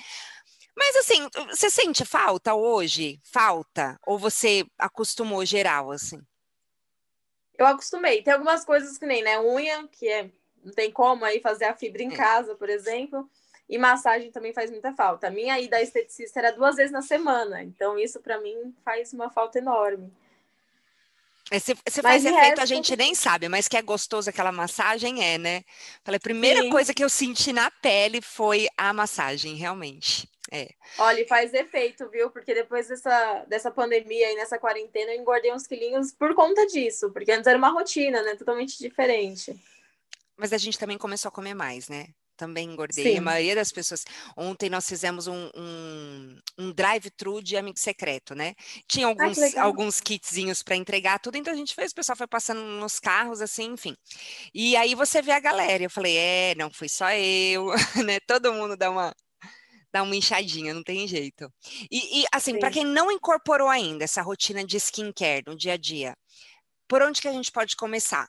Mas 0.76 0.96
assim, 0.96 1.28
você 1.48 1.70
sente 1.70 2.04
falta 2.04 2.54
hoje? 2.54 3.20
Falta? 3.22 3.98
Ou 4.06 4.18
você 4.18 4.66
acostumou 4.78 5.44
geral, 5.44 5.92
assim? 5.92 6.20
Eu 7.56 7.66
acostumei. 7.66 8.22
Tem 8.22 8.32
algumas 8.32 8.64
coisas 8.64 8.98
que 8.98 9.06
nem, 9.06 9.22
né? 9.22 9.40
Unha, 9.40 9.86
que 9.88 10.08
é, 10.08 10.30
não 10.64 10.72
tem 10.72 10.90
como 10.90 11.24
aí 11.24 11.40
fazer 11.40 11.66
a 11.66 11.76
fibra 11.76 12.02
em 12.02 12.12
é. 12.12 12.16
casa, 12.16 12.54
por 12.56 12.68
exemplo. 12.68 13.28
E 13.68 13.78
massagem 13.78 14.30
também 14.30 14.52
faz 14.52 14.70
muita 14.70 14.92
falta. 14.92 15.28
A 15.28 15.30
minha 15.30 15.58
ida 15.60 15.80
esteticista 15.80 16.40
era 16.40 16.50
duas 16.50 16.76
vezes 16.76 16.92
na 16.92 17.02
semana. 17.02 17.62
Então, 17.62 17.98
isso 17.98 18.20
para 18.20 18.40
mim 18.40 18.74
faz 18.84 19.12
uma 19.12 19.30
falta 19.30 19.58
enorme. 19.58 20.12
Esse, 21.50 21.76
esse 21.84 22.00
faz 22.00 22.24
efeito 22.24 22.40
resto... 22.40 22.60
a 22.60 22.66
gente 22.66 22.96
nem 22.96 23.14
sabe, 23.14 23.48
mas 23.48 23.68
que 23.68 23.76
é 23.76 23.82
gostoso 23.82 24.30
aquela 24.30 24.50
massagem 24.50 25.22
é, 25.22 25.36
né? 25.36 25.64
Falei, 26.02 26.16
a 26.16 26.20
primeira 26.20 26.62
Sim. 26.62 26.70
coisa 26.70 26.94
que 26.94 27.04
eu 27.04 27.08
senti 27.08 27.52
na 27.52 27.70
pele 27.70 28.22
foi 28.22 28.66
a 28.76 28.92
massagem, 28.92 29.54
realmente. 29.54 30.28
É. 30.50 30.70
Olha, 30.98 31.26
faz 31.26 31.52
efeito, 31.52 32.08
viu? 32.08 32.30
Porque 32.30 32.54
depois 32.54 32.88
dessa, 32.88 33.44
dessa 33.48 33.70
pandemia 33.70 34.32
e 34.32 34.36
nessa 34.36 34.58
quarentena, 34.58 35.12
eu 35.12 35.20
engordei 35.20 35.52
uns 35.52 35.66
quilinhos 35.66 36.12
por 36.12 36.34
conta 36.34 36.66
disso, 36.66 37.10
porque 37.10 37.32
antes 37.32 37.46
era 37.46 37.58
uma 37.58 37.70
rotina, 37.70 38.22
né? 38.22 38.36
Totalmente 38.36 38.78
diferente. 38.78 39.54
Mas 40.36 40.52
a 40.52 40.58
gente 40.58 40.78
também 40.78 40.98
começou 40.98 41.28
a 41.28 41.32
comer 41.32 41.54
mais, 41.54 41.88
né? 41.88 42.08
Também 42.36 42.68
engordei. 42.68 43.12
Sim. 43.12 43.18
A 43.18 43.22
maioria 43.22 43.54
das 43.54 43.72
pessoas. 43.72 44.04
Ontem 44.36 44.68
nós 44.68 44.88
fizemos 44.88 45.26
um, 45.26 45.50
um, 45.54 46.38
um 46.58 46.72
drive-thru 46.72 47.42
de 47.42 47.56
amigo 47.56 47.78
secreto, 47.78 48.34
né? 48.34 48.54
Tinha 48.88 49.06
alguns, 49.06 49.38
ah, 49.38 49.62
alguns 49.62 50.00
kitzinhos 50.00 50.62
para 50.62 50.76
entregar, 50.76 51.18
tudo, 51.18 51.36
então 51.36 51.52
a 51.52 51.56
gente 51.56 51.74
fez, 51.74 51.92
o 51.92 51.94
pessoal 51.94 52.16
foi 52.16 52.26
passando 52.26 52.60
nos 52.60 52.98
carros, 52.98 53.40
assim, 53.40 53.72
enfim. 53.72 53.96
E 54.52 54.76
aí 54.76 54.94
você 54.94 55.22
vê 55.22 55.32
a 55.32 55.40
galera. 55.40 55.82
Eu 55.84 55.90
falei, 55.90 56.16
é, 56.16 56.54
não 56.56 56.70
fui 56.70 56.88
só 56.88 57.10
eu, 57.12 57.66
né? 58.04 58.20
Todo 58.26 58.52
mundo 58.52 58.76
dá 58.76 58.90
uma. 58.90 59.14
Dá 59.92 60.02
uma 60.02 60.16
inchadinha, 60.16 60.74
não 60.74 60.82
tem 60.82 61.06
jeito. 61.06 61.48
E, 61.88 62.22
e 62.22 62.24
assim, 62.32 62.58
para 62.58 62.68
quem 62.68 62.84
não 62.84 63.12
incorporou 63.12 63.68
ainda 63.68 64.02
essa 64.02 64.22
rotina 64.22 64.64
de 64.64 64.76
skincare 64.76 65.44
no 65.46 65.54
dia 65.54 65.74
a 65.74 65.76
dia, 65.76 66.16
por 66.88 67.00
onde 67.00 67.20
que 67.20 67.28
a 67.28 67.32
gente 67.32 67.52
pode 67.52 67.76
começar? 67.76 68.28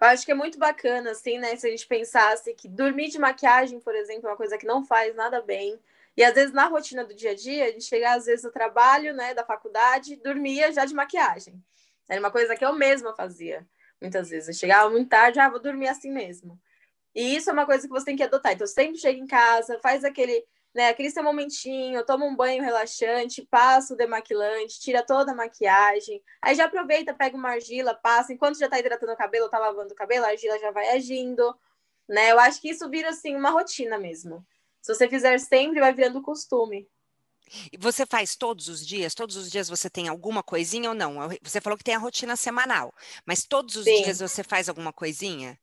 Eu 0.00 0.08
acho 0.08 0.24
que 0.26 0.32
é 0.32 0.34
muito 0.34 0.58
bacana, 0.58 1.10
assim, 1.10 1.38
né? 1.38 1.56
Se 1.56 1.66
a 1.66 1.70
gente 1.70 1.86
pensasse 1.86 2.52
que 2.54 2.68
dormir 2.68 3.08
de 3.08 3.18
maquiagem, 3.18 3.80
por 3.80 3.94
exemplo, 3.94 4.26
é 4.26 4.30
uma 4.30 4.36
coisa 4.36 4.58
que 4.58 4.66
não 4.66 4.84
faz 4.84 5.14
nada 5.14 5.40
bem. 5.40 5.78
E 6.16 6.24
às 6.24 6.34
vezes 6.34 6.52
na 6.52 6.66
rotina 6.66 7.04
do 7.04 7.14
dia 7.14 7.30
a 7.32 7.34
dia, 7.34 7.64
a 7.64 7.68
gente 7.68 7.84
chegava 7.84 8.16
às 8.16 8.26
vezes 8.26 8.44
no 8.44 8.50
trabalho, 8.50 9.14
né, 9.14 9.34
da 9.34 9.44
faculdade, 9.44 10.16
dormia 10.16 10.72
já 10.72 10.84
de 10.84 10.94
maquiagem. 10.94 11.62
Era 12.08 12.20
uma 12.20 12.30
coisa 12.30 12.54
que 12.56 12.64
eu 12.64 12.72
mesma 12.72 13.14
fazia, 13.14 13.66
muitas 14.00 14.30
vezes. 14.30 14.48
Eu 14.48 14.54
chegava 14.54 14.88
muito 14.90 15.08
tarde, 15.08 15.40
ah, 15.40 15.48
vou 15.48 15.60
dormir 15.60 15.88
assim 15.88 16.10
mesmo. 16.10 16.58
E 17.14 17.36
isso 17.36 17.50
é 17.50 17.52
uma 17.52 17.66
coisa 17.66 17.86
que 17.86 17.92
você 17.92 18.06
tem 18.06 18.16
que 18.16 18.22
adotar. 18.22 18.52
Então, 18.52 18.66
sempre 18.66 18.98
chega 18.98 19.18
em 19.18 19.26
casa, 19.26 19.78
faz 19.80 20.04
aquele 20.04 20.44
né? 20.76 20.90
Aquele 20.90 21.10
seu 21.10 21.24
momentinho, 21.24 22.04
toma 22.04 22.26
um 22.26 22.36
banho 22.36 22.62
relaxante, 22.62 23.40
passa 23.50 23.94
o 23.94 23.96
demaquilante, 23.96 24.78
tira 24.78 25.02
toda 25.02 25.32
a 25.32 25.34
maquiagem. 25.34 26.22
Aí 26.42 26.54
já 26.54 26.66
aproveita, 26.66 27.14
pega 27.14 27.34
uma 27.34 27.48
argila, 27.48 27.94
passa. 27.94 28.34
Enquanto 28.34 28.58
já 28.58 28.68
tá 28.68 28.78
hidratando 28.78 29.12
o 29.12 29.16
cabelo, 29.16 29.48
tá 29.48 29.58
lavando 29.58 29.94
o 29.94 29.96
cabelo, 29.96 30.26
a 30.26 30.28
argila 30.28 30.58
já 30.58 30.70
vai 30.70 30.90
agindo, 30.90 31.56
né? 32.06 32.30
Eu 32.30 32.38
acho 32.38 32.60
que 32.60 32.68
isso 32.68 32.90
vira, 32.90 33.08
assim, 33.08 33.34
uma 33.34 33.48
rotina 33.48 33.96
mesmo. 33.96 34.46
Se 34.82 34.94
você 34.94 35.08
fizer 35.08 35.38
sempre, 35.38 35.80
vai 35.80 35.94
virando 35.94 36.20
costume. 36.20 36.86
E 37.72 37.78
você 37.78 38.04
faz 38.04 38.36
todos 38.36 38.68
os 38.68 38.86
dias? 38.86 39.14
Todos 39.14 39.34
os 39.34 39.50
dias 39.50 39.70
você 39.70 39.88
tem 39.88 40.08
alguma 40.08 40.42
coisinha 40.42 40.90
ou 40.90 40.94
não? 40.94 41.16
Você 41.42 41.58
falou 41.58 41.78
que 41.78 41.84
tem 41.84 41.94
a 41.94 41.98
rotina 41.98 42.36
semanal, 42.36 42.92
mas 43.24 43.46
todos 43.46 43.76
os 43.76 43.84
Sim. 43.84 44.02
dias 44.02 44.18
você 44.18 44.44
faz 44.44 44.68
alguma 44.68 44.92
coisinha? 44.92 45.58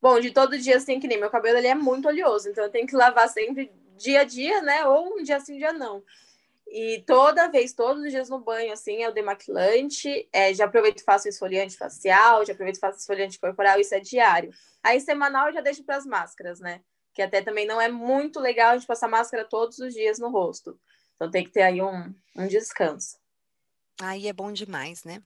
Bom, 0.00 0.18
de 0.18 0.30
todo 0.30 0.58
dia 0.58 0.78
assim, 0.78 0.98
que 0.98 1.06
nem 1.06 1.20
meu 1.20 1.28
cabelo 1.28 1.58
ele 1.58 1.66
é 1.66 1.74
muito 1.74 2.08
oleoso, 2.08 2.48
então 2.48 2.64
eu 2.64 2.70
tenho 2.70 2.86
que 2.86 2.96
lavar 2.96 3.28
sempre 3.28 3.70
dia 4.02 4.20
a 4.20 4.24
dia, 4.24 4.60
né? 4.62 4.86
Ou 4.86 5.18
um 5.18 5.22
dia 5.22 5.40
sim, 5.40 5.54
um 5.54 5.58
dia 5.58 5.72
não. 5.72 6.02
E 6.66 7.02
toda 7.06 7.50
vez, 7.50 7.72
todos 7.72 8.02
os 8.02 8.10
dias 8.10 8.30
no 8.30 8.40
banho, 8.40 8.72
assim, 8.72 9.02
é 9.02 9.08
o 9.08 9.12
demaquilante. 9.12 10.28
É, 10.32 10.54
já 10.54 10.64
aproveito 10.64 11.00
e 11.00 11.04
faço 11.04 11.28
esfoliante 11.28 11.76
facial, 11.76 12.44
já 12.44 12.52
aproveito 12.52 12.76
e 12.76 12.80
faço 12.80 12.98
esfoliante 12.98 13.38
corporal, 13.38 13.78
isso 13.78 13.94
é 13.94 14.00
diário. 14.00 14.50
Aí, 14.82 15.00
semanal, 15.00 15.48
eu 15.48 15.54
já 15.54 15.60
deixo 15.60 15.84
para 15.84 15.96
as 15.96 16.06
máscaras, 16.06 16.60
né? 16.60 16.80
Que 17.14 17.22
até 17.22 17.42
também 17.42 17.66
não 17.66 17.80
é 17.80 17.88
muito 17.88 18.40
legal 18.40 18.70
a 18.70 18.76
gente 18.76 18.86
passar 18.86 19.06
máscara 19.06 19.44
todos 19.44 19.78
os 19.78 19.92
dias 19.92 20.18
no 20.18 20.30
rosto. 20.30 20.78
Então, 21.14 21.30
tem 21.30 21.44
que 21.44 21.50
ter 21.50 21.62
aí 21.62 21.82
um, 21.82 22.14
um 22.36 22.46
descanso. 22.48 23.18
Aí 24.00 24.26
é 24.26 24.32
bom 24.32 24.50
demais, 24.50 25.04
né? 25.04 25.22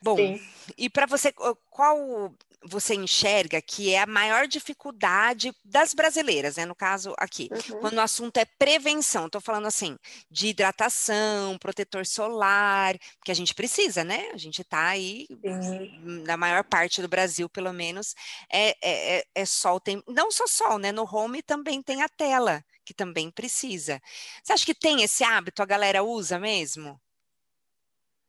Bom, 0.00 0.16
Sim. 0.16 0.40
e 0.76 0.88
para 0.88 1.06
você, 1.06 1.32
qual 1.70 2.32
você 2.66 2.94
enxerga 2.94 3.60
que 3.62 3.92
é 3.92 4.00
a 4.00 4.06
maior 4.06 4.46
dificuldade 4.46 5.52
das 5.64 5.94
brasileiras, 5.94 6.56
né? 6.56 6.64
No 6.64 6.74
caso 6.74 7.14
aqui, 7.18 7.48
uhum. 7.50 7.80
quando 7.80 7.94
o 7.94 8.00
assunto 8.00 8.36
é 8.38 8.44
prevenção, 8.44 9.26
estou 9.26 9.40
falando 9.40 9.66
assim, 9.66 9.96
de 10.30 10.48
hidratação, 10.48 11.58
protetor 11.58 12.06
solar, 12.06 12.96
que 13.24 13.30
a 13.30 13.34
gente 13.34 13.54
precisa, 13.54 14.04
né? 14.04 14.30
A 14.32 14.36
gente 14.36 14.62
está 14.62 14.88
aí, 14.88 15.26
Sim. 15.30 16.22
na 16.24 16.36
maior 16.36 16.64
parte 16.64 17.00
do 17.00 17.08
Brasil, 17.08 17.48
pelo 17.48 17.72
menos, 17.72 18.14
é, 18.50 18.70
é, 18.82 19.18
é, 19.18 19.24
é 19.34 19.44
sol, 19.44 19.80
tem, 19.80 20.02
não 20.06 20.30
só 20.30 20.46
sol, 20.46 20.78
né? 20.78 20.92
No 20.92 21.04
home 21.04 21.42
também 21.42 21.82
tem 21.82 22.02
a 22.02 22.08
tela, 22.08 22.64
que 22.84 22.94
também 22.94 23.30
precisa. 23.30 24.00
Você 24.42 24.52
acha 24.52 24.66
que 24.66 24.74
tem 24.74 25.02
esse 25.02 25.24
hábito, 25.24 25.62
a 25.62 25.66
galera 25.66 26.02
usa 26.02 26.38
mesmo? 26.38 27.00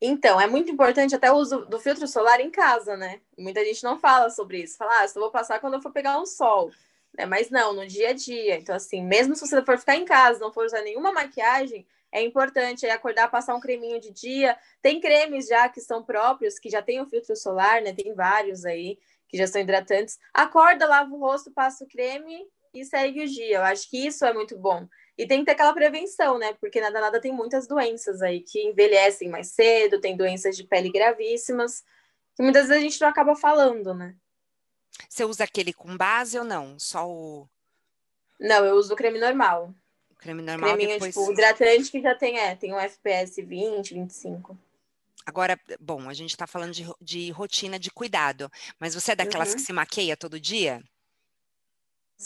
Então, 0.00 0.40
é 0.40 0.46
muito 0.46 0.70
importante 0.70 1.14
até 1.14 1.30
o 1.30 1.36
uso 1.36 1.66
do 1.66 1.80
filtro 1.80 2.06
solar 2.06 2.40
em 2.40 2.50
casa, 2.50 2.96
né? 2.96 3.20
Muita 3.36 3.64
gente 3.64 3.82
não 3.82 3.98
fala 3.98 4.30
sobre 4.30 4.62
isso. 4.62 4.76
Fala, 4.76 5.02
ah, 5.02 5.08
só 5.08 5.18
vou 5.18 5.30
passar 5.30 5.58
quando 5.60 5.74
eu 5.74 5.82
for 5.82 5.92
pegar 5.92 6.20
um 6.20 6.26
sol. 6.26 6.70
Né? 7.16 7.26
Mas 7.26 7.50
não, 7.50 7.72
no 7.72 7.86
dia 7.86 8.10
a 8.10 8.12
dia. 8.12 8.56
Então, 8.56 8.76
assim, 8.76 9.02
mesmo 9.02 9.34
se 9.34 9.46
você 9.46 9.62
for 9.62 9.76
ficar 9.76 9.96
em 9.96 10.04
casa, 10.04 10.38
não 10.38 10.52
for 10.52 10.64
usar 10.64 10.82
nenhuma 10.82 11.12
maquiagem, 11.12 11.84
é 12.12 12.22
importante 12.22 12.86
aí 12.86 12.92
acordar, 12.92 13.28
passar 13.28 13.54
um 13.54 13.60
creminho 13.60 14.00
de 14.00 14.10
dia. 14.12 14.56
Tem 14.80 15.00
cremes 15.00 15.48
já 15.48 15.68
que 15.68 15.80
são 15.80 16.02
próprios, 16.02 16.58
que 16.58 16.70
já 16.70 16.80
tem 16.80 17.00
o 17.00 17.06
filtro 17.06 17.34
solar, 17.34 17.82
né? 17.82 17.92
Tem 17.92 18.14
vários 18.14 18.64
aí 18.64 18.98
que 19.28 19.36
já 19.36 19.46
são 19.46 19.60
hidratantes. 19.60 20.18
Acorda, 20.32 20.86
lava 20.86 21.12
o 21.12 21.18
rosto, 21.18 21.50
passa 21.50 21.84
o 21.84 21.88
creme 21.88 22.46
e 22.72 22.84
segue 22.84 23.24
o 23.24 23.28
dia. 23.28 23.56
Eu 23.56 23.62
acho 23.62 23.90
que 23.90 24.06
isso 24.06 24.24
é 24.24 24.32
muito 24.32 24.56
bom. 24.56 24.86
E 25.18 25.26
tem 25.26 25.40
que 25.40 25.46
ter 25.46 25.52
aquela 25.52 25.74
prevenção, 25.74 26.38
né? 26.38 26.54
Porque 26.60 26.80
nada 26.80 27.00
nada 27.00 27.20
tem 27.20 27.32
muitas 27.32 27.66
doenças 27.66 28.22
aí 28.22 28.40
que 28.40 28.62
envelhecem 28.62 29.28
mais 29.28 29.48
cedo, 29.48 30.00
tem 30.00 30.16
doenças 30.16 30.56
de 30.56 30.62
pele 30.62 30.92
gravíssimas, 30.92 31.82
que 32.36 32.42
muitas 32.42 32.68
vezes 32.68 32.80
a 32.80 32.88
gente 32.88 33.00
não 33.00 33.08
acaba 33.08 33.34
falando, 33.34 33.92
né? 33.92 34.14
Você 35.08 35.24
usa 35.24 35.42
aquele 35.42 35.72
com 35.72 35.96
base 35.96 36.38
ou 36.38 36.44
não? 36.44 36.78
Só 36.78 37.10
o. 37.10 37.48
Não, 38.38 38.64
eu 38.64 38.76
uso 38.76 38.94
o 38.94 38.96
creme 38.96 39.18
normal. 39.18 39.74
O 40.08 40.14
creme 40.14 40.40
normal. 40.40 40.70
Creminho, 40.70 40.90
depois... 40.90 41.12
tipo, 41.12 41.32
hidratante 41.32 41.90
que 41.90 42.00
já 42.00 42.14
tem, 42.14 42.38
é, 42.38 42.54
tem 42.54 42.72
um 42.72 42.78
FPS 42.78 43.42
20, 43.42 43.94
25. 43.94 44.56
Agora, 45.26 45.58
bom, 45.80 46.08
a 46.08 46.14
gente 46.14 46.36
tá 46.36 46.46
falando 46.46 46.72
de, 46.72 46.86
de 47.00 47.30
rotina 47.32 47.76
de 47.76 47.90
cuidado, 47.90 48.50
mas 48.78 48.94
você 48.94 49.12
é 49.12 49.16
daquelas 49.16 49.50
uhum. 49.50 49.56
que 49.56 49.62
se 49.62 49.72
maqueia 49.72 50.16
todo 50.16 50.40
dia? 50.40 50.82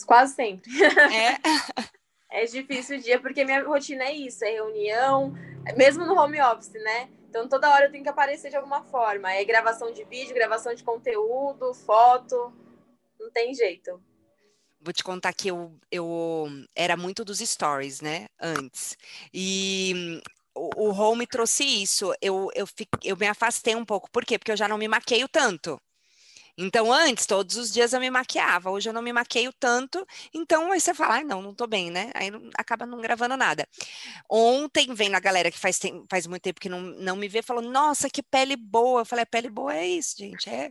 Quase 0.07 0.35
sempre. 0.35 0.71
É. 0.85 1.39
é 2.33 2.45
difícil 2.47 2.99
o 2.99 3.01
dia, 3.01 3.21
porque 3.21 3.45
minha 3.45 3.63
rotina 3.63 4.05
é 4.05 4.13
isso, 4.13 4.45
é 4.45 4.51
reunião, 4.51 5.33
mesmo 5.77 6.05
no 6.05 6.15
home 6.19 6.41
office, 6.41 6.73
né? 6.73 7.09
Então 7.29 7.49
toda 7.49 7.71
hora 7.71 7.87
eu 7.87 7.91
tenho 7.91 8.03
que 8.03 8.11
aparecer 8.11 8.51
de 8.51 8.57
alguma 8.57 8.83
forma. 8.85 9.33
É 9.33 9.45
gravação 9.45 9.93
de 9.93 10.05
vídeo, 10.05 10.35
gravação 10.35 10.75
de 10.75 10.83
conteúdo, 10.83 11.73
foto, 11.75 12.53
não 13.19 13.31
tem 13.31 13.55
jeito. 13.55 14.03
Vou 14.81 14.93
te 14.93 15.05
contar 15.05 15.33
que 15.33 15.49
eu, 15.49 15.73
eu 15.91 16.47
era 16.75 16.97
muito 16.97 17.25
dos 17.25 17.39
stories, 17.39 18.01
né? 18.01 18.27
Antes. 18.41 18.97
E 19.33 20.21
o, 20.55 20.89
o 20.89 20.91
home 20.91 21.27
trouxe 21.27 21.65
isso. 21.65 22.13
Eu, 22.21 22.51
eu, 22.55 22.67
eu 23.05 23.17
me 23.17 23.29
afastei 23.29 23.77
um 23.77 23.85
pouco. 23.85 24.11
Por 24.11 24.25
quê? 24.25 24.39
Porque 24.39 24.51
eu 24.51 24.57
já 24.57 24.67
não 24.67 24.77
me 24.77 24.89
maqueio 24.89 25.29
tanto. 25.29 25.81
Então, 26.57 26.93
antes, 26.93 27.27
todos 27.27 27.57
os 27.57 27.73
dias 27.73 27.93
eu 27.93 28.01
me 28.01 28.11
maquiava, 28.11 28.71
hoje 28.71 28.89
eu 28.89 28.93
não 28.93 29.01
me 29.01 29.13
maqueio 29.13 29.53
tanto, 29.59 30.07
então 30.35 30.71
aí 30.71 30.81
você 30.81 30.93
fala, 30.93 31.19
ah, 31.19 31.25
não, 31.25 31.41
não 31.41 31.55
tô 31.55 31.67
bem, 31.67 31.91
né? 31.91 32.11
Aí 32.15 32.31
não, 32.31 32.51
acaba 32.57 32.85
não 32.85 33.01
gravando 33.01 33.37
nada. 33.37 33.67
Ontem, 34.29 34.93
vem 34.95 35.15
a 35.15 35.21
galera 35.21 35.51
que 35.51 35.59
faz, 35.59 35.79
tem, 35.79 36.05
faz 36.11 36.27
muito 36.27 36.43
tempo 36.43 36.61
que 36.61 36.69
não, 36.69 36.81
não 36.81 37.17
me 37.17 37.29
vê, 37.29 37.43
falou, 37.43 37.63
nossa, 37.63 38.11
que 38.11 38.23
pele 38.23 38.57
boa. 38.57 39.01
Eu 39.01 39.07
falei, 39.07 39.23
a 39.23 39.27
pele 39.27 39.49
boa 39.49 39.75
é 39.75 39.87
isso, 39.87 40.17
gente, 40.19 40.49
é 40.51 40.71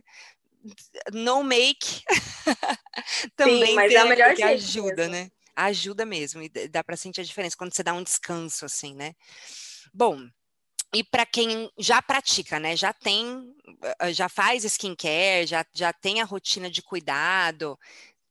no 1.12 1.42
make. 1.42 2.02
Também 3.36 3.66
Sim, 3.66 3.74
mas 3.74 3.92
é 3.92 3.96
a 3.96 4.04
melhor 4.04 4.34
que 4.34 4.42
ajuda, 4.42 5.08
mesmo. 5.08 5.12
né? 5.12 5.30
Ajuda 5.54 6.06
mesmo, 6.06 6.42
e 6.42 6.48
dá 6.68 6.82
para 6.82 6.96
sentir 6.96 7.20
a 7.20 7.24
diferença 7.24 7.56
quando 7.56 7.74
você 7.74 7.82
dá 7.82 7.92
um 7.92 8.02
descanso, 8.02 8.64
assim, 8.64 8.94
né? 8.94 9.14
Bom, 9.92 10.26
e 10.94 11.02
para 11.02 11.24
quem 11.26 11.70
já 11.78 12.02
pratica, 12.02 12.60
né? 12.60 12.76
Já 12.76 12.92
tem, 12.92 13.54
eh, 14.00 14.12
já 14.12 14.28
faz 14.28 14.64
skincare, 14.64 15.46
já, 15.46 15.64
já 15.72 15.92
tem 15.92 16.20
a 16.20 16.24
rotina 16.24 16.70
de 16.70 16.82
cuidado, 16.82 17.78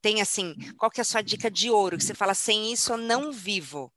tem 0.00 0.20
assim, 0.20 0.54
qual 0.78 0.90
que 0.90 1.00
é 1.00 1.02
a 1.02 1.04
sua 1.04 1.22
dica 1.22 1.50
de 1.50 1.70
ouro? 1.70 1.96
Que 1.96 2.04
você 2.04 2.14
fala, 2.14 2.34
sem 2.34 2.72
isso 2.72 2.92
eu 2.92 2.96
não 2.96 3.32
vivo. 3.32 3.92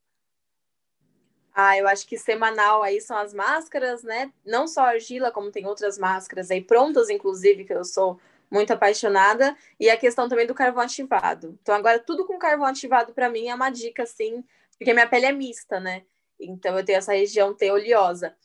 Ah, 1.54 1.78
eu 1.78 1.88
acho 1.88 2.06
que 2.06 2.18
semanal 2.18 2.84
aí 2.84 3.00
são 3.00 3.18
as 3.18 3.34
máscaras, 3.34 4.04
né? 4.04 4.32
Não 4.46 4.68
só 4.68 4.82
argila, 4.82 5.32
como 5.32 5.52
tem 5.52 5.66
outras 5.66 5.98
máscaras 5.98 6.52
aí 6.52 6.62
prontas, 6.62 7.10
inclusive, 7.10 7.64
que 7.64 7.74
eu 7.74 7.86
sou 7.86 8.20
muito 8.52 8.72
apaixonada. 8.74 9.56
E 9.80 9.90
a 9.90 9.96
questão 9.98 10.28
também 10.28 10.46
do 10.46 10.54
carvão 10.54 10.84
ativado. 10.84 11.58
Então, 11.62 11.74
agora, 11.74 11.98
tudo 11.98 12.26
com 12.26 12.38
carvão 12.38 12.66
ativado, 12.68 13.14
para 13.14 13.30
mim, 13.30 13.48
é 13.48 13.56
uma 13.56 13.70
dica, 13.70 14.04
assim, 14.04 14.44
porque 14.78 14.94
minha 14.94 15.08
pele 15.08 15.28
é 15.28 15.32
mista, 15.32 15.80
né? 15.80 16.04
Então, 16.40 16.78
eu 16.78 16.84
tenho 16.84 16.98
essa 16.98 17.14
região 17.14 17.54
T 17.54 17.72
oleosa. 17.72 18.36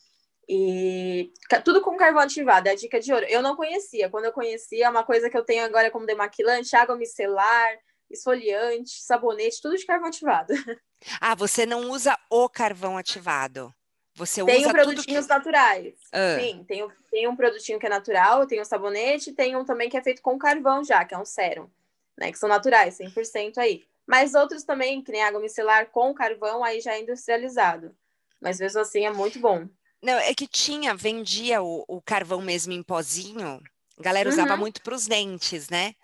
E 0.53 1.33
tudo 1.65 1.81
com 1.81 1.97
carvão 1.97 2.23
ativado, 2.23 2.67
é 2.67 2.73
a 2.73 2.75
dica 2.75 2.99
de 2.99 3.13
ouro. 3.13 3.25
Eu 3.27 3.41
não 3.41 3.55
conhecia. 3.55 4.11
Quando 4.11 4.25
eu 4.25 4.33
conhecia, 4.33 4.91
uma 4.91 5.05
coisa 5.05 5.31
que 5.31 5.39
eu 5.39 5.45
tenho 5.45 5.65
agora 5.65 5.93
como 5.93 6.05
demaquilante, 6.05 6.75
água 6.75 6.97
micelar, 6.97 7.79
esfoliante, 8.11 9.01
sabonete, 9.01 9.63
tudo 9.63 9.77
de 9.77 9.87
carvão 9.87 10.09
ativado. 10.09 10.53
Ah, 11.19 11.35
você 11.35 11.65
não 11.65 11.89
usa 11.91 12.15
o 12.29 12.47
carvão 12.47 12.99
ativado. 12.99 13.75
Você 14.17 14.45
tem 14.45 14.61
usa 14.61 14.71
produtinhos 14.71 15.25
que... 15.25 15.33
naturais. 15.33 15.95
Ah. 16.13 16.37
Sim, 16.39 16.63
tem, 16.69 16.87
tem 17.11 17.27
um 17.27 17.35
produtinho 17.35 17.79
que 17.79 17.87
é 17.87 17.89
natural, 17.89 18.47
tem 18.47 18.59
o 18.59 18.61
um 18.61 18.67
sabonete, 18.67 19.33
tem 19.33 19.57
um 19.57 19.65
também 19.65 19.89
que 19.89 19.97
é 19.97 20.03
feito 20.03 20.21
com 20.21 20.37
carvão 20.37 20.85
já, 20.85 21.03
que 21.07 21.15
é 21.15 21.19
um 21.19 21.25
sérum, 21.25 21.71
né? 22.19 22.31
Que 22.31 22.39
são 22.39 22.51
naturais, 22.51 22.99
100% 22.99 23.57
aí. 23.57 23.83
Mas 24.07 24.35
outros 24.35 24.63
também, 24.63 25.01
que 25.03 25.11
nem 25.11 25.23
água 25.23 25.41
micelar 25.41 25.87
com 25.87 26.13
carvão, 26.13 26.63
aí 26.63 26.83
já 26.83 26.93
é 26.93 27.01
industrializado. 27.01 27.97
Mas 28.39 28.61
mesmo 28.61 28.81
assim 28.81 29.07
é 29.07 29.11
muito 29.11 29.41
bom. 29.41 29.67
Não, 30.03 30.15
é 30.15 30.35
que 30.35 30.47
tinha, 30.47 30.95
vendia 30.95 31.63
o, 31.63 31.85
o 31.87 32.01
carvão 32.01 32.41
mesmo 32.41 32.73
em 32.73 32.83
pozinho. 32.83 33.61
A 33.99 34.03
galera 34.03 34.29
usava 34.29 34.55
uhum. 34.55 34.61
muito 34.61 34.83
para 34.83 34.95
os 34.95 35.07
dentes, 35.07 35.69
né? 35.69 35.95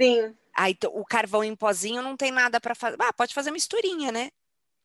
Sim. 0.00 0.34
Aí 0.54 0.76
o 0.92 1.04
carvão 1.04 1.42
em 1.42 1.56
pozinho 1.56 2.02
não 2.02 2.16
tem 2.16 2.30
nada 2.30 2.60
para 2.60 2.74
fazer. 2.74 2.96
Ah, 3.00 3.12
pode 3.12 3.34
fazer 3.34 3.50
misturinha, 3.50 4.12
né? 4.12 4.30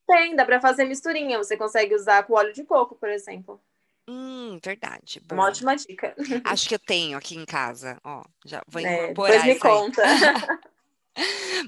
Tem, 0.07 0.35
dá 0.35 0.43
para 0.43 0.59
fazer 0.59 0.85
misturinha. 0.85 1.37
Você 1.37 1.55
consegue 1.55 1.95
usar 1.95 2.23
com 2.23 2.33
óleo 2.33 2.51
de 2.51 2.63
coco, 2.63 2.95
por 2.95 3.09
exemplo. 3.09 3.61
Hum, 4.09 4.59
verdade. 4.63 5.21
Uma 5.31 5.45
ótima 5.45 5.75
dica. 5.75 6.15
Acho 6.43 6.67
que 6.67 6.75
eu 6.75 6.79
tenho 6.79 7.17
aqui 7.17 7.35
em 7.35 7.45
casa. 7.45 7.97
Ó, 8.03 8.23
já 8.45 8.61
vou 8.67 8.81
é. 8.81 9.07
Depois 9.07 9.45
me 9.45 9.59
conta. 9.59 10.01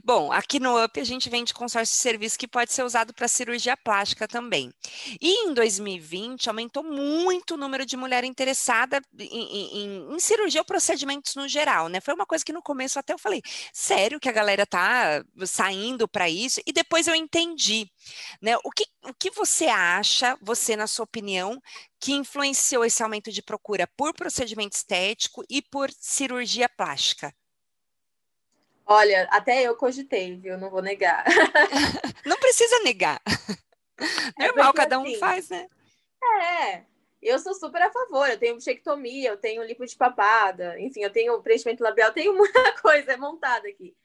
Bom, 0.03 0.31
aqui 0.31 0.59
no 0.59 0.81
UP 0.83 0.99
a 0.99 1.03
gente 1.03 1.29
vende 1.29 1.53
consórcio 1.53 1.93
de 1.93 2.01
serviço 2.01 2.39
que 2.39 2.47
pode 2.47 2.71
ser 2.71 2.83
usado 2.83 3.13
para 3.13 3.27
cirurgia 3.27 3.75
plástica 3.75 4.27
também. 4.27 4.73
E 5.21 5.45
em 5.45 5.53
2020 5.53 6.47
aumentou 6.47 6.83
muito 6.83 7.53
o 7.53 7.57
número 7.57 7.85
de 7.85 7.97
mulher 7.97 8.23
interessada 8.23 9.01
em, 9.19 9.25
em, 9.27 10.13
em, 10.13 10.19
cirurgia 10.19 10.61
ou 10.61 10.65
procedimentos 10.65 11.35
no 11.35 11.47
geral, 11.47 11.89
né? 11.89 11.99
Foi 11.99 12.13
uma 12.13 12.25
coisa 12.25 12.43
que 12.43 12.53
no 12.53 12.61
começo 12.61 12.97
até 12.97 13.13
eu 13.13 13.19
falei, 13.19 13.41
sério 13.73 14.19
que 14.19 14.29
a 14.29 14.31
galera 14.31 14.65
tá 14.65 15.23
saindo 15.45 16.07
para 16.07 16.29
isso? 16.29 16.61
E 16.65 16.71
depois 16.71 17.07
eu 17.07 17.15
entendi, 17.15 17.89
né? 18.41 18.57
O 18.63 18.71
que, 18.71 18.85
o 19.03 19.13
que 19.13 19.29
você 19.31 19.65
acha, 19.65 20.37
você 20.41 20.75
na 20.75 20.87
sua 20.87 21.03
opinião, 21.03 21.61
que 21.99 22.13
influenciou 22.13 22.85
esse 22.85 23.03
aumento 23.03 23.31
de 23.31 23.41
procura 23.41 23.87
por 23.97 24.13
procedimento 24.13 24.75
estético 24.75 25.43
e 25.49 25.61
por 25.61 25.91
cirurgia 25.91 26.69
plástica? 26.69 27.33
Olha, 28.85 29.27
até 29.31 29.63
eu 29.63 29.75
cogitei, 29.75 30.35
viu? 30.37 30.57
Não 30.57 30.69
vou 30.69 30.81
negar. 30.81 31.23
não 32.25 32.37
precisa 32.37 32.79
negar. 32.79 33.21
É 34.37 34.47
Normal, 34.47 34.73
cada 34.73 34.99
um 34.99 35.03
assim, 35.03 35.17
faz, 35.17 35.49
né? 35.49 35.67
É. 36.41 36.83
Eu 37.21 37.39
sou 37.39 37.53
super 37.53 37.81
a 37.81 37.91
favor. 37.91 38.29
Eu 38.29 38.37
tenho 38.37 38.55
bichectomia, 38.55 39.29
eu 39.29 39.37
tenho 39.37 39.63
lipo 39.63 39.85
de 39.85 39.95
papada, 39.95 40.79
enfim, 40.79 41.01
eu 41.01 41.09
tenho 41.09 41.41
preenchimento 41.41 41.83
labial, 41.83 42.11
tenho 42.11 42.35
muita 42.35 42.73
coisa 42.81 43.15
montada 43.17 43.67
aqui. 43.67 43.95